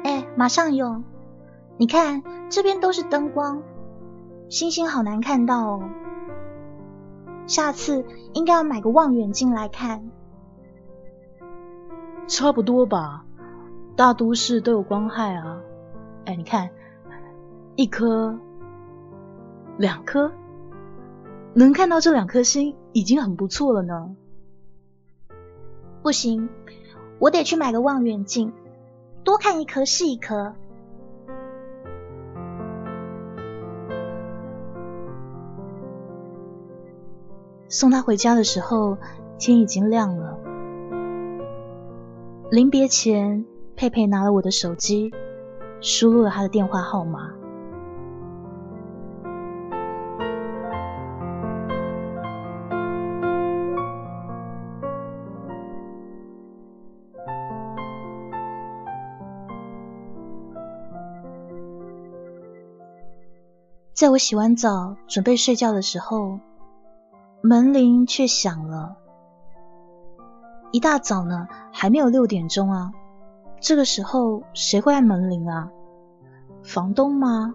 [0.03, 1.05] 哎，马上有，
[1.77, 3.63] 你看这边都是灯光，
[4.49, 5.89] 星星好难看到哦。
[7.47, 10.11] 下次应该要买个望远镜来看。
[12.27, 13.25] 差不多吧，
[13.97, 15.61] 大都市都有光害啊。
[16.25, 16.71] 哎，你看，
[17.77, 18.39] 一颗，
[19.77, 20.33] 两颗。
[21.53, 24.15] 能看到这两颗星已经很不错了呢。
[26.03, 26.49] 不行，
[27.19, 28.53] 我得去买个望远镜，
[29.25, 30.55] 多看一颗是一颗。
[37.69, 38.99] 送他回家的时候，
[39.39, 40.39] 天已经亮了。
[42.51, 43.45] 临别前，
[43.81, 45.11] 佩佩拿了我的手机，
[45.81, 47.31] 输入了他的电话号码。
[63.95, 66.39] 在我洗完澡准备睡觉的时候，
[67.41, 68.99] 门铃却响了。
[70.71, 72.93] 一大早呢，还没有六点钟啊，
[73.61, 75.71] 这个时候谁会按门铃啊？
[76.63, 77.55] 房东吗？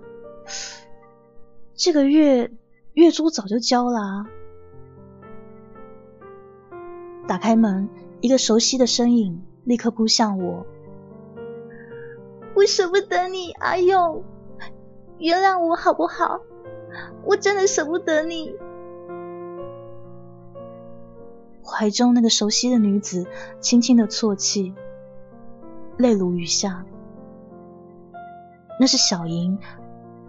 [1.73, 2.51] 这个月
[2.93, 3.99] 月租早就交了。
[3.99, 4.27] 啊
[7.27, 7.89] 打开门，
[8.21, 10.67] 一个熟悉的身影立刻扑向我。
[12.55, 14.23] 我舍不得你，阿勇。
[15.17, 16.41] 原谅我好不好？
[17.23, 18.55] 我真的舍不得你。
[21.63, 23.25] 怀中那个熟悉的女子
[23.59, 24.75] 轻轻的啜泣，
[25.97, 26.85] 泪如雨下。
[28.79, 29.57] 那是小莹，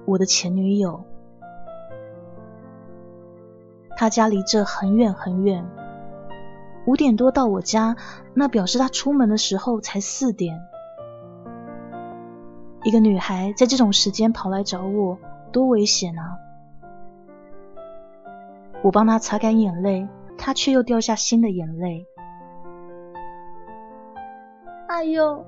[0.05, 1.05] 我的前女友。
[3.97, 5.67] 她家离这很远很远，
[6.87, 7.97] 五点多到我家，
[8.35, 10.61] 那表示她出门的时候才四点。
[12.85, 15.19] 一个女孩在这种时间跑来找我，
[15.51, 16.39] 多危险啊！
[18.83, 20.07] 我帮她擦干眼泪，
[20.39, 22.07] 她却又掉下新的眼泪。
[24.89, 25.45] 哎呦，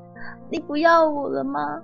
[0.50, 1.82] 你不要我了吗？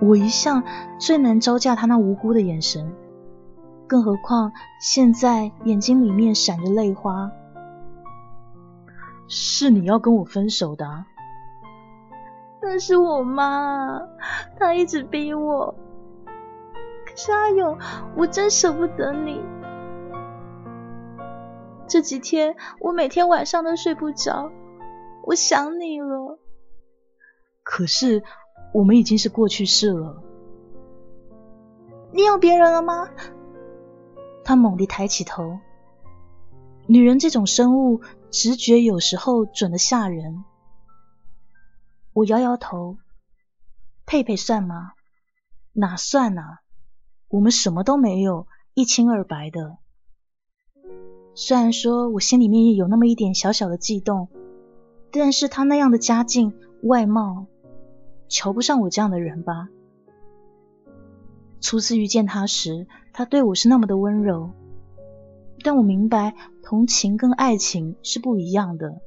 [0.00, 0.62] 我一向
[0.98, 2.92] 最难招架他那无辜的眼神，
[3.86, 7.30] 更何况现在眼睛里面闪着泪花。
[9.26, 11.04] 是你要跟我分手的。
[12.60, 14.02] 那是我妈，
[14.58, 15.74] 她一直逼我。
[17.06, 17.78] 可是阿勇，
[18.16, 19.40] 我真舍不得你。
[21.86, 24.50] 这几天我每天晚上都睡不着，
[25.22, 26.38] 我想你了。
[27.68, 28.22] 可是
[28.72, 30.22] 我们已经是过去式了。
[32.12, 33.10] 你有别人了吗？
[34.44, 35.58] 他猛地抬起头。
[36.86, 38.00] 女人这种生物，
[38.30, 40.44] 直觉有时候准的吓人。
[42.12, 42.98] 我摇摇头，
[44.06, 44.92] 佩佩算吗？
[45.72, 46.60] 哪算啊？
[47.26, 49.78] 我们什么都没有，一清二白的。
[51.34, 54.28] 虽然说我心里面也有那么一点小小的悸动，
[55.10, 57.46] 但是他那样的家境、外貌，
[58.28, 59.68] 瞧不上我这样的人吧。
[61.60, 64.50] 初次遇见他时，他对我是那么的温柔，
[65.64, 69.00] 但我明白同情跟爱情是不一样的。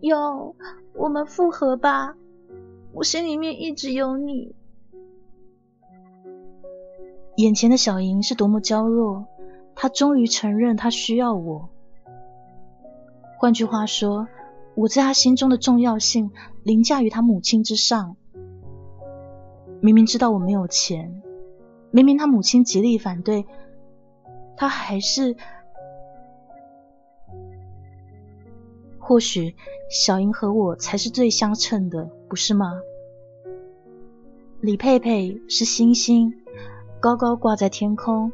[0.00, 0.56] 有，
[0.94, 2.16] 我们复合吧，
[2.92, 4.54] 我心里面一直有你。
[7.36, 9.26] 眼前的小莹是多么娇弱，
[9.74, 11.68] 她终于承认她需要我。
[13.38, 14.28] 换句话说，
[14.74, 16.30] 我在她心中的重要性
[16.64, 18.16] 凌驾于他母亲之上。
[19.80, 21.22] 明明知道我没有钱，
[21.90, 23.44] 明明他母亲极力反对，
[24.56, 25.36] 他还是……
[28.98, 29.54] 或许
[29.90, 32.80] 小莹和我才是最相称的，不是吗？
[34.62, 36.32] 李佩佩是星星，
[36.98, 38.32] 高高挂在天空，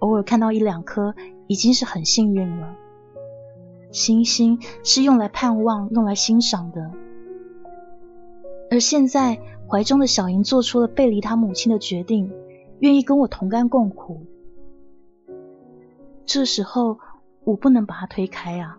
[0.00, 1.14] 偶尔看到一两颗
[1.46, 2.76] 已经是很幸运了。
[3.90, 6.90] 星星是用来盼望、用来欣赏的，
[8.74, 9.40] 而现在。
[9.66, 12.30] 怀中的小莹做出了背离他母亲的决定，
[12.80, 14.26] 愿意跟我同甘共苦。
[16.26, 16.98] 这时候
[17.44, 18.78] 我不能把他推开啊！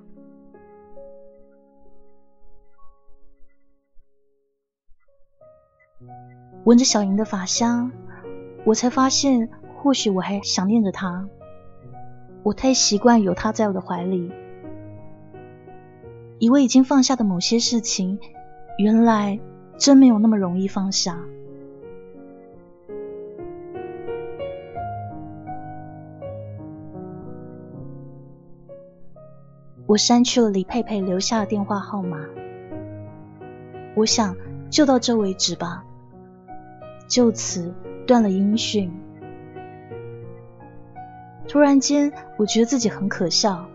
[6.65, 7.91] 闻着小莹的发香，
[8.63, 11.27] 我才发现，或许我还想念着她。
[12.43, 14.31] 我太习惯有她在我的怀里，
[16.37, 18.19] 以为已经放下的某些事情，
[18.77, 19.39] 原来……
[19.77, 21.19] 真没有那么容易放下。
[29.87, 32.25] 我删去了李佩佩留下的电话号码。
[33.95, 34.35] 我想
[34.69, 35.85] 就到这为止吧，
[37.07, 37.73] 就此
[38.07, 38.91] 断了音讯。
[41.47, 43.69] 突然间，我觉得自己很可笑，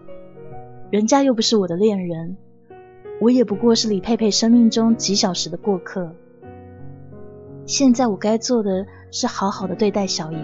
[0.90, 2.36] 人家又不是我的恋人。
[3.20, 6.14] 我也不过是李佩佩生命中几小时的过客。
[7.66, 10.38] 现在我该做的是好好的对待小莹。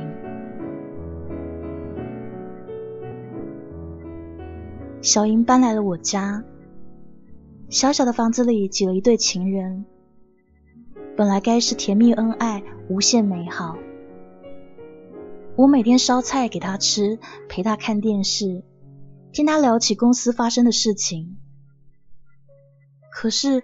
[5.00, 6.44] 小莹搬来了我家，
[7.70, 9.86] 小小的房子里挤了一对情人。
[11.16, 13.78] 本来该是甜蜜恩爱、无限美好。
[15.56, 17.18] 我每天烧菜给他吃，
[17.48, 18.62] 陪他看电视，
[19.32, 21.38] 听他聊起公司发生的事情。
[23.18, 23.62] 可是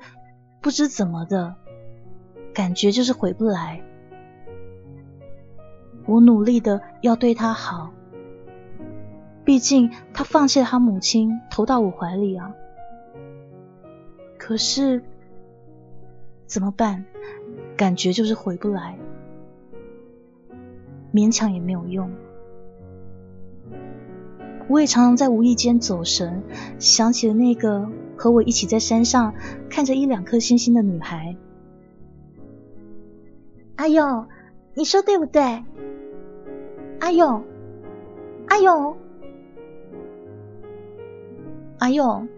[0.63, 1.57] 不知怎么的
[2.55, 3.83] 感觉就是回不来。
[6.07, 7.93] 我努力的要对他好，
[9.45, 12.55] 毕竟他放弃了他母亲，投到我怀里啊。
[14.39, 15.03] 可是
[16.47, 17.05] 怎么办？
[17.77, 18.97] 感觉就是回不来，
[21.13, 22.11] 勉强也没有用。
[24.67, 26.43] 我也常常在无意间走神，
[26.79, 27.87] 想起了那个。
[28.23, 29.35] 和我一起在山上
[29.69, 31.37] 看着一两颗星星的女孩，
[33.75, 34.29] 阿勇，
[34.75, 35.43] 你说对不对？
[37.01, 37.45] 阿勇，
[38.47, 38.97] 阿勇，
[41.81, 42.29] 阿勇，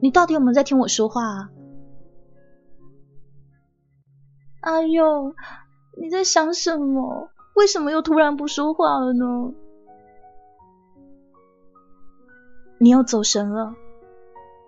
[0.00, 1.50] 你到底有没有在听我说话啊？
[4.60, 5.34] 阿勇，
[5.98, 7.28] 你在想什么？
[7.54, 9.52] 为什么又突然不说话了呢？
[12.78, 13.74] 你又走神了。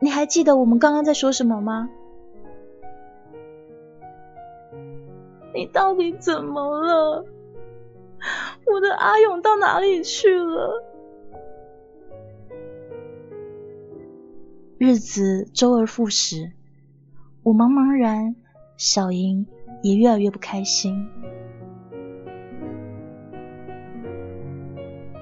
[0.00, 1.90] 你还记得我们刚刚在说什么吗？
[5.54, 7.24] 你到底怎么了？
[8.66, 10.84] 我的阿勇到哪里去了？
[14.76, 16.52] 日子周而复始，
[17.42, 18.36] 我茫茫然，
[18.76, 19.46] 小莹
[19.82, 21.08] 也越来越不开心。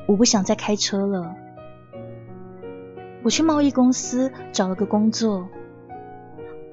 [0.06, 1.34] 我不想再开车了。
[3.26, 5.48] 我去贸易公司找了个工作，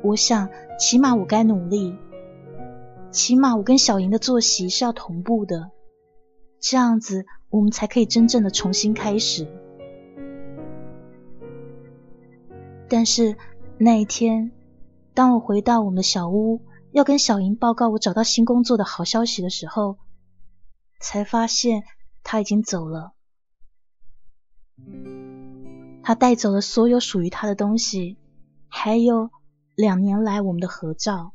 [0.03, 1.97] 我想起码我该努力，
[3.09, 5.71] 起码我跟小莹的作息是要同步的，
[6.59, 9.47] 这样子我们才可以真正的重新开始。
[12.87, 13.35] 但是
[13.79, 14.51] 那一天，
[15.15, 19.97] 当我回到我们的小屋，要跟小莹报告我找到新工作的好消息的时候，
[20.99, 21.83] 才发现
[22.21, 23.13] 他已经走了。
[26.03, 28.17] 他带走了所有属于他的东西，
[28.67, 29.29] 还有
[29.73, 31.31] 两年来我们的合照。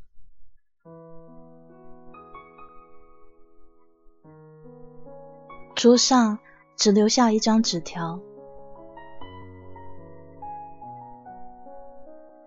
[5.75, 6.37] 桌上
[6.75, 8.19] 只留下一张纸条：“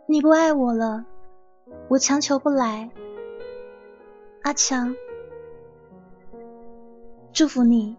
[0.07, 1.05] 你不爱我了，
[1.89, 2.91] 我强求不来。
[4.43, 4.95] 阿强，
[7.33, 7.97] 祝福你。”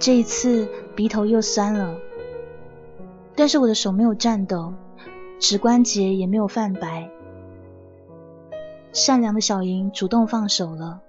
[0.00, 1.94] 这一次鼻头又酸了，
[3.36, 4.72] 但是我的手没有颤抖，
[5.38, 7.10] 指关节也没有泛白。
[8.94, 11.02] 善良的小莹主动放手了，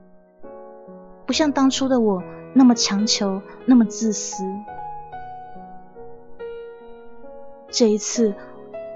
[1.25, 2.21] 不像当初的我
[2.53, 4.43] 那么强求，那么自私。
[7.69, 8.35] 这一次，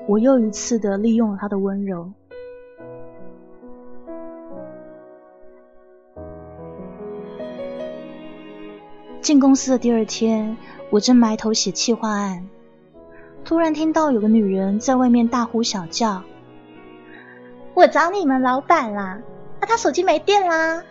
[0.08, 2.12] 我又一次的利用了他的温柔。
[9.26, 10.56] 进公司的第二天，
[10.92, 12.48] 我正埋头写企划案，
[13.44, 16.22] 突然听到有个女人在外面大呼小叫
[17.74, 19.20] ：“我找你们老板啦！
[19.60, 20.84] 啊，他手机没电啦！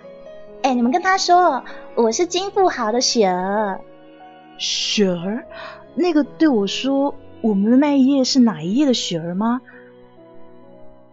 [0.64, 1.62] 哎，你们跟他说，
[1.94, 3.80] 我是金富豪的雪儿。
[4.58, 5.46] 雪儿，
[5.94, 9.60] 那个对我说我们的那一页是哪一页的雪儿吗？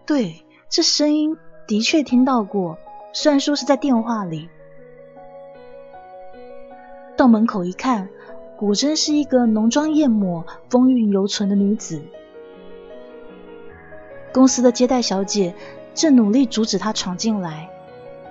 [0.08, 2.80] 对，这声音的确听到过，
[3.14, 4.50] 虽然说是在电话里。”
[7.22, 8.10] 到门口一看，
[8.58, 12.02] 果真是一个浓妆艳抹、风韵犹存的女子。
[14.34, 15.54] 公司的接待小姐
[15.94, 17.70] 正努力阻止她闯进来。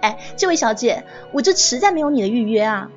[0.01, 2.91] 哎，这位小姐，我这实在没有你的预约啊！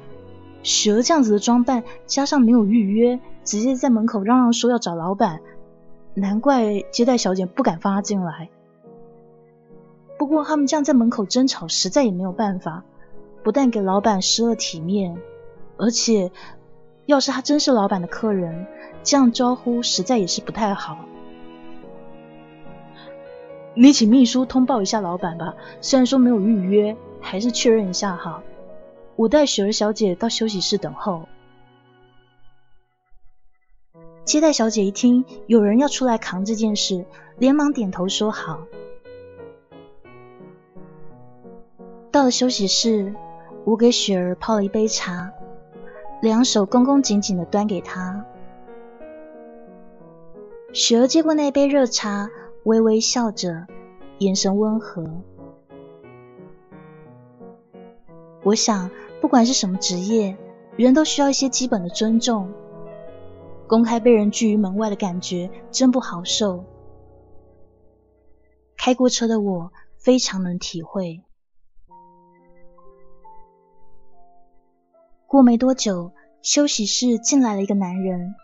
[0.63, 5.41] 雪儿这样子的装扮，加上没有预约，直接在门口嚷嚷说要找老板，
[6.15, 8.49] 难怪接待小姐不敢放她进来。
[10.17, 12.83] 不过他们这样在门口争吵，实在也没有办法，
[13.43, 15.15] 不但给老板失了体面。
[15.78, 16.32] 而且，
[17.05, 18.67] 要是他真是老板的客人，
[19.03, 20.97] 这样招呼实在也是不太好。
[23.76, 28.43] 你请秘书通报一下老板吧，虽然说没有预约，还是确认一下哈。
[29.15, 31.28] 我带雪儿小姐到休息室等候。
[34.26, 37.05] 接待小姐一听有人要出来扛这件事，
[37.38, 38.61] 连忙点头说好。
[42.11, 43.13] 到了休息室，
[43.65, 45.32] 我给雪儿泡了一杯茶。
[46.24, 48.26] 两手恭恭敬敬的端给他，
[50.71, 52.30] 雪儿接过那杯热茶，
[52.63, 53.67] 微微笑着，
[54.19, 55.03] 眼神温和。
[58.41, 60.38] 我想，不管是什么职业，
[60.78, 62.53] 人都需要一些基本的尊重。
[63.67, 66.63] 公开被人拒于门外的感觉，真不好受。
[68.78, 71.21] 开过车的我，非常能体会。
[75.34, 76.11] 过没多久，
[76.43, 78.36] 休息室进来了一个男人，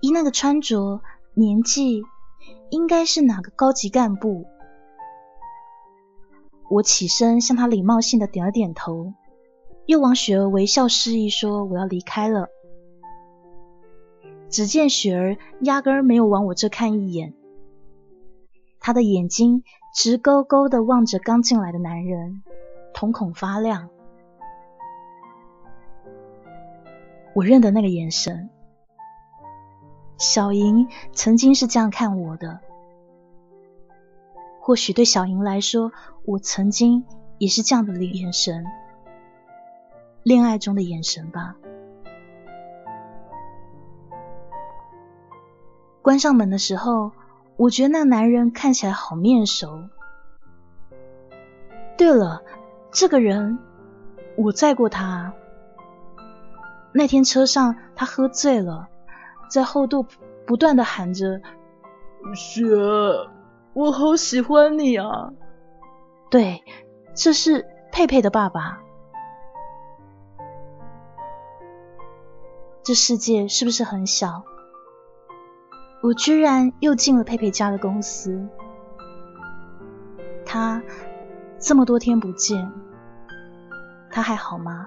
[0.00, 1.02] 依那个穿着、
[1.34, 2.02] 年纪，
[2.70, 4.46] 应该是哪个高级干部。
[6.70, 9.12] 我起身向他礼貌性的点了点头，
[9.84, 12.48] 又往雪儿微笑示意说我要离开了。
[14.48, 17.34] 只见雪儿压根没有往我这看一眼，
[18.80, 19.62] 她的眼睛
[19.94, 22.42] 直勾勾的望着刚进来的男人，
[22.94, 23.90] 瞳孔发亮。
[27.34, 28.48] 我认得那个眼神，
[30.18, 32.60] 小莹曾经是这样看我的。
[34.60, 35.90] 或许对小莹来说，
[36.24, 37.04] 我曾经
[37.38, 38.64] 也是这样的眼神，
[40.22, 41.56] 恋爱中的眼神吧。
[46.00, 47.10] 关上门的时候，
[47.56, 49.88] 我觉得那男人看起来好面熟。
[51.98, 52.42] 对了，
[52.92, 53.58] 这个人，
[54.36, 55.34] 我载过他。
[56.96, 58.88] 那天车上，他喝醉了，
[59.50, 60.06] 在后座
[60.46, 61.40] 不断的喊着
[62.36, 62.64] ：“雪，
[63.72, 65.32] 我好喜欢你啊！”
[66.30, 66.62] 对，
[67.12, 68.78] 这是佩佩的爸爸。
[72.84, 74.44] 这世界是不是很小？
[76.00, 78.46] 我居然又进了佩佩家的公司。
[80.46, 80.80] 他
[81.58, 82.70] 这么多天不见，
[84.10, 84.86] 他还好吗？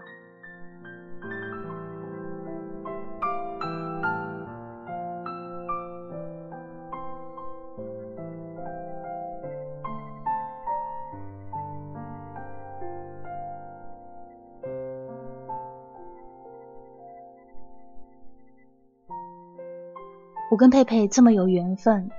[20.57, 22.09] 我跟佩佩这么有缘分，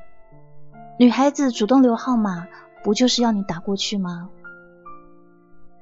[0.97, 2.47] 女孩子主动留号码，
[2.85, 4.31] 不就是要你打过去吗？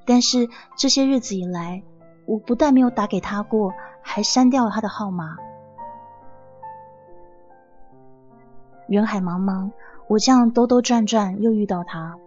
[0.07, 1.83] 但是这些日子以来，
[2.25, 5.37] 我不但没有打给她过，还删掉了她的号码。
[8.87, 9.69] 人海茫茫，
[10.07, 12.17] 我这样兜兜转转又遇到她，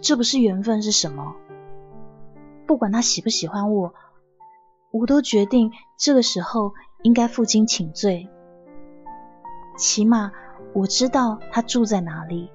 [0.00, 1.34] 这不是缘分是什么？
[2.64, 3.92] 不管她喜不喜欢我，
[4.92, 8.28] 我都决定这个时候应该负荆请罪。
[9.76, 10.32] 起码
[10.72, 12.50] 我知道他住在哪里。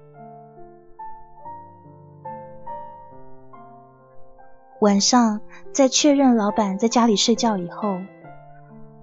[4.80, 5.42] 晚上
[5.72, 7.98] 在确认老板在家里睡觉以后，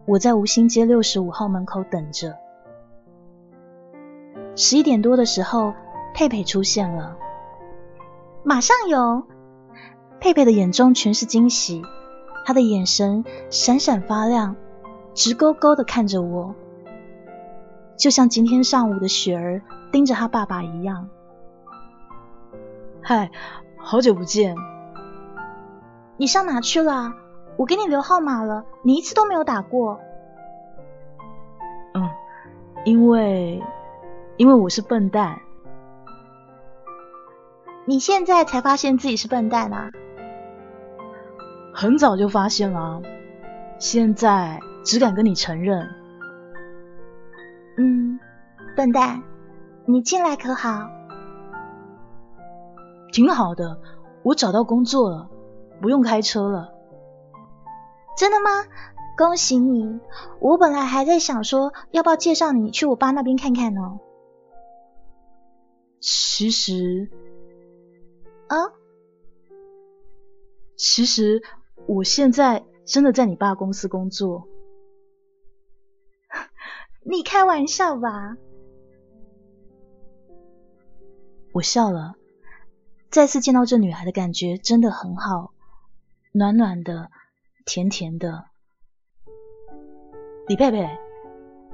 [0.06, 2.36] 我在吴兴街六十五号门口等着。
[4.54, 5.74] 十一点多的时候，
[6.14, 7.16] 佩佩出现了，
[8.44, 9.24] 马上有。
[10.20, 11.82] 佩佩的眼中全是惊喜，
[12.46, 14.54] 她的眼神闪闪发亮，
[15.12, 16.54] 直勾勾的看着我，
[17.96, 21.08] 就像今天上午的雪儿盯着他爸爸一样。
[23.02, 23.30] 嗨，
[23.76, 24.56] 好久不见。
[26.16, 27.12] 你上哪去了？
[27.56, 30.00] 我给你留号码了，你一次都没有打过。
[31.94, 32.10] 嗯，
[32.84, 33.62] 因为
[34.36, 35.38] 因为我是笨蛋。
[37.84, 39.90] 你现在才发现自己是笨蛋啊？
[41.72, 43.02] 很早就发现了，
[43.78, 45.88] 现在只敢跟你承认。
[47.76, 48.18] 嗯，
[48.76, 49.22] 笨蛋，
[49.86, 50.88] 你进来可好？
[53.12, 53.80] 挺好的，
[54.22, 55.30] 我找到工作了，
[55.80, 56.72] 不用开车了。
[58.16, 58.50] 真的吗？
[59.16, 60.00] 恭喜你！
[60.40, 63.98] 我本来还在想说，要不要介绍你去我爸那边看看呢。
[66.00, 67.08] 其实，
[68.48, 68.72] 啊，
[70.76, 71.42] 其实
[71.86, 74.48] 我现在真的在你爸公司工作。
[77.04, 78.36] 你开玩笑吧？
[81.52, 82.14] 我笑了。
[83.10, 85.52] 再次见到这女孩的感觉真的很好，
[86.32, 87.10] 暖暖的，
[87.64, 88.46] 甜甜的。
[90.48, 90.98] 李佩佩，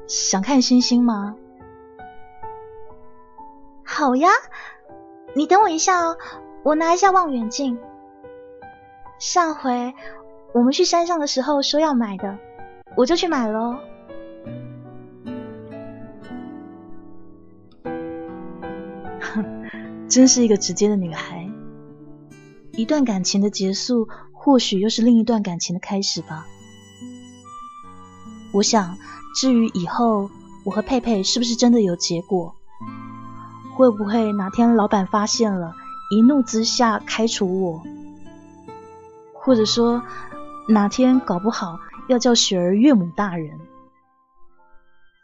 [0.06, 1.36] 想看星星吗？
[3.84, 4.28] 好呀，
[5.34, 6.18] 你等我一下哦，
[6.62, 7.78] 我拿一下望远镜。
[9.18, 9.94] 上回
[10.52, 12.38] 我们去山上的时候说要买的，
[12.96, 13.80] 我就去买了。
[20.10, 21.48] 真是一个直接的女孩。
[22.72, 26.46] 一段感情的结束，或许又是另一段感情的开始吧。
[28.52, 28.98] 我想，
[29.36, 30.28] 至于以后
[30.64, 32.56] 我和佩佩是不是真的有结果，
[33.76, 35.74] 会不会哪天老板发现了，
[36.10, 37.82] 一怒之下开除我，
[39.32, 40.02] 或者说
[40.66, 43.60] 哪天搞不好要叫雪儿岳母大人，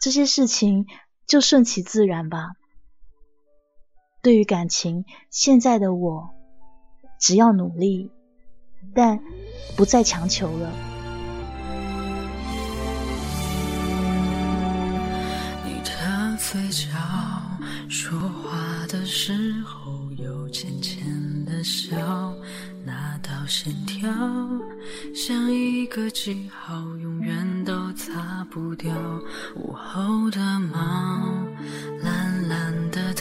[0.01, 0.87] 这些事情
[1.27, 2.53] 就顺其自然吧。
[4.27, 6.29] 对于感情，现在的我
[7.21, 8.11] 只要努力，
[8.93, 9.21] 但
[9.77, 10.73] 不再强求了。
[15.65, 16.89] 你的嘴角
[17.89, 18.59] 说话
[18.89, 19.33] 的时
[19.65, 21.07] 候有浅浅
[21.45, 21.97] 的笑，
[22.85, 24.11] 那道线条
[25.15, 28.93] 像一个记号，永远都擦不掉。
[29.55, 31.23] 午后的猫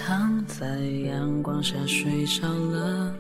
[0.06, 0.46] 躺。
[0.48, 0.68] 在
[1.06, 3.14] 阳光下睡着了。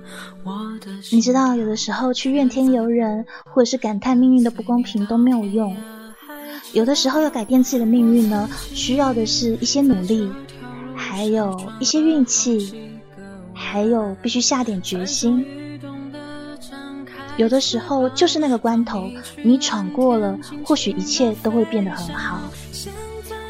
[1.12, 5.76] 你知道，有的时候去怨天尤人，或者是感叹命运的不公平都没有用。
[6.74, 10.32] 有的时候要改变自己的命运呢，需要的是一些努力，
[10.96, 12.92] 还有一些运气，
[13.54, 15.46] 还有必须下点决心。
[17.38, 19.10] 有的时候就是那个关头，
[19.44, 22.40] 你闯过了，或许一切都会变得很好。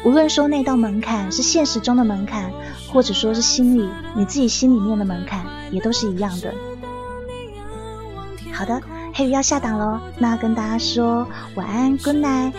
[0.04, 2.52] 无论说那道门槛是现实中的门槛。
[2.88, 6.54] 或者说是心里你自己心里面的门槛，也都是一样的。
[8.52, 8.80] 好的，
[9.12, 12.52] 黑鱼要下档喽，那跟大家说晚安，Good night。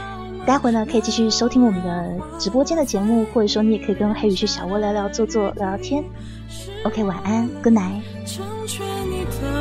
[0.46, 6.04] 待会呢可以继续收听我们的直播间的节目，或者说你也可以跟黑鱼去小窝聊聊、坐坐、聊聊天。
[6.84, 9.57] OK，晚安，Good night。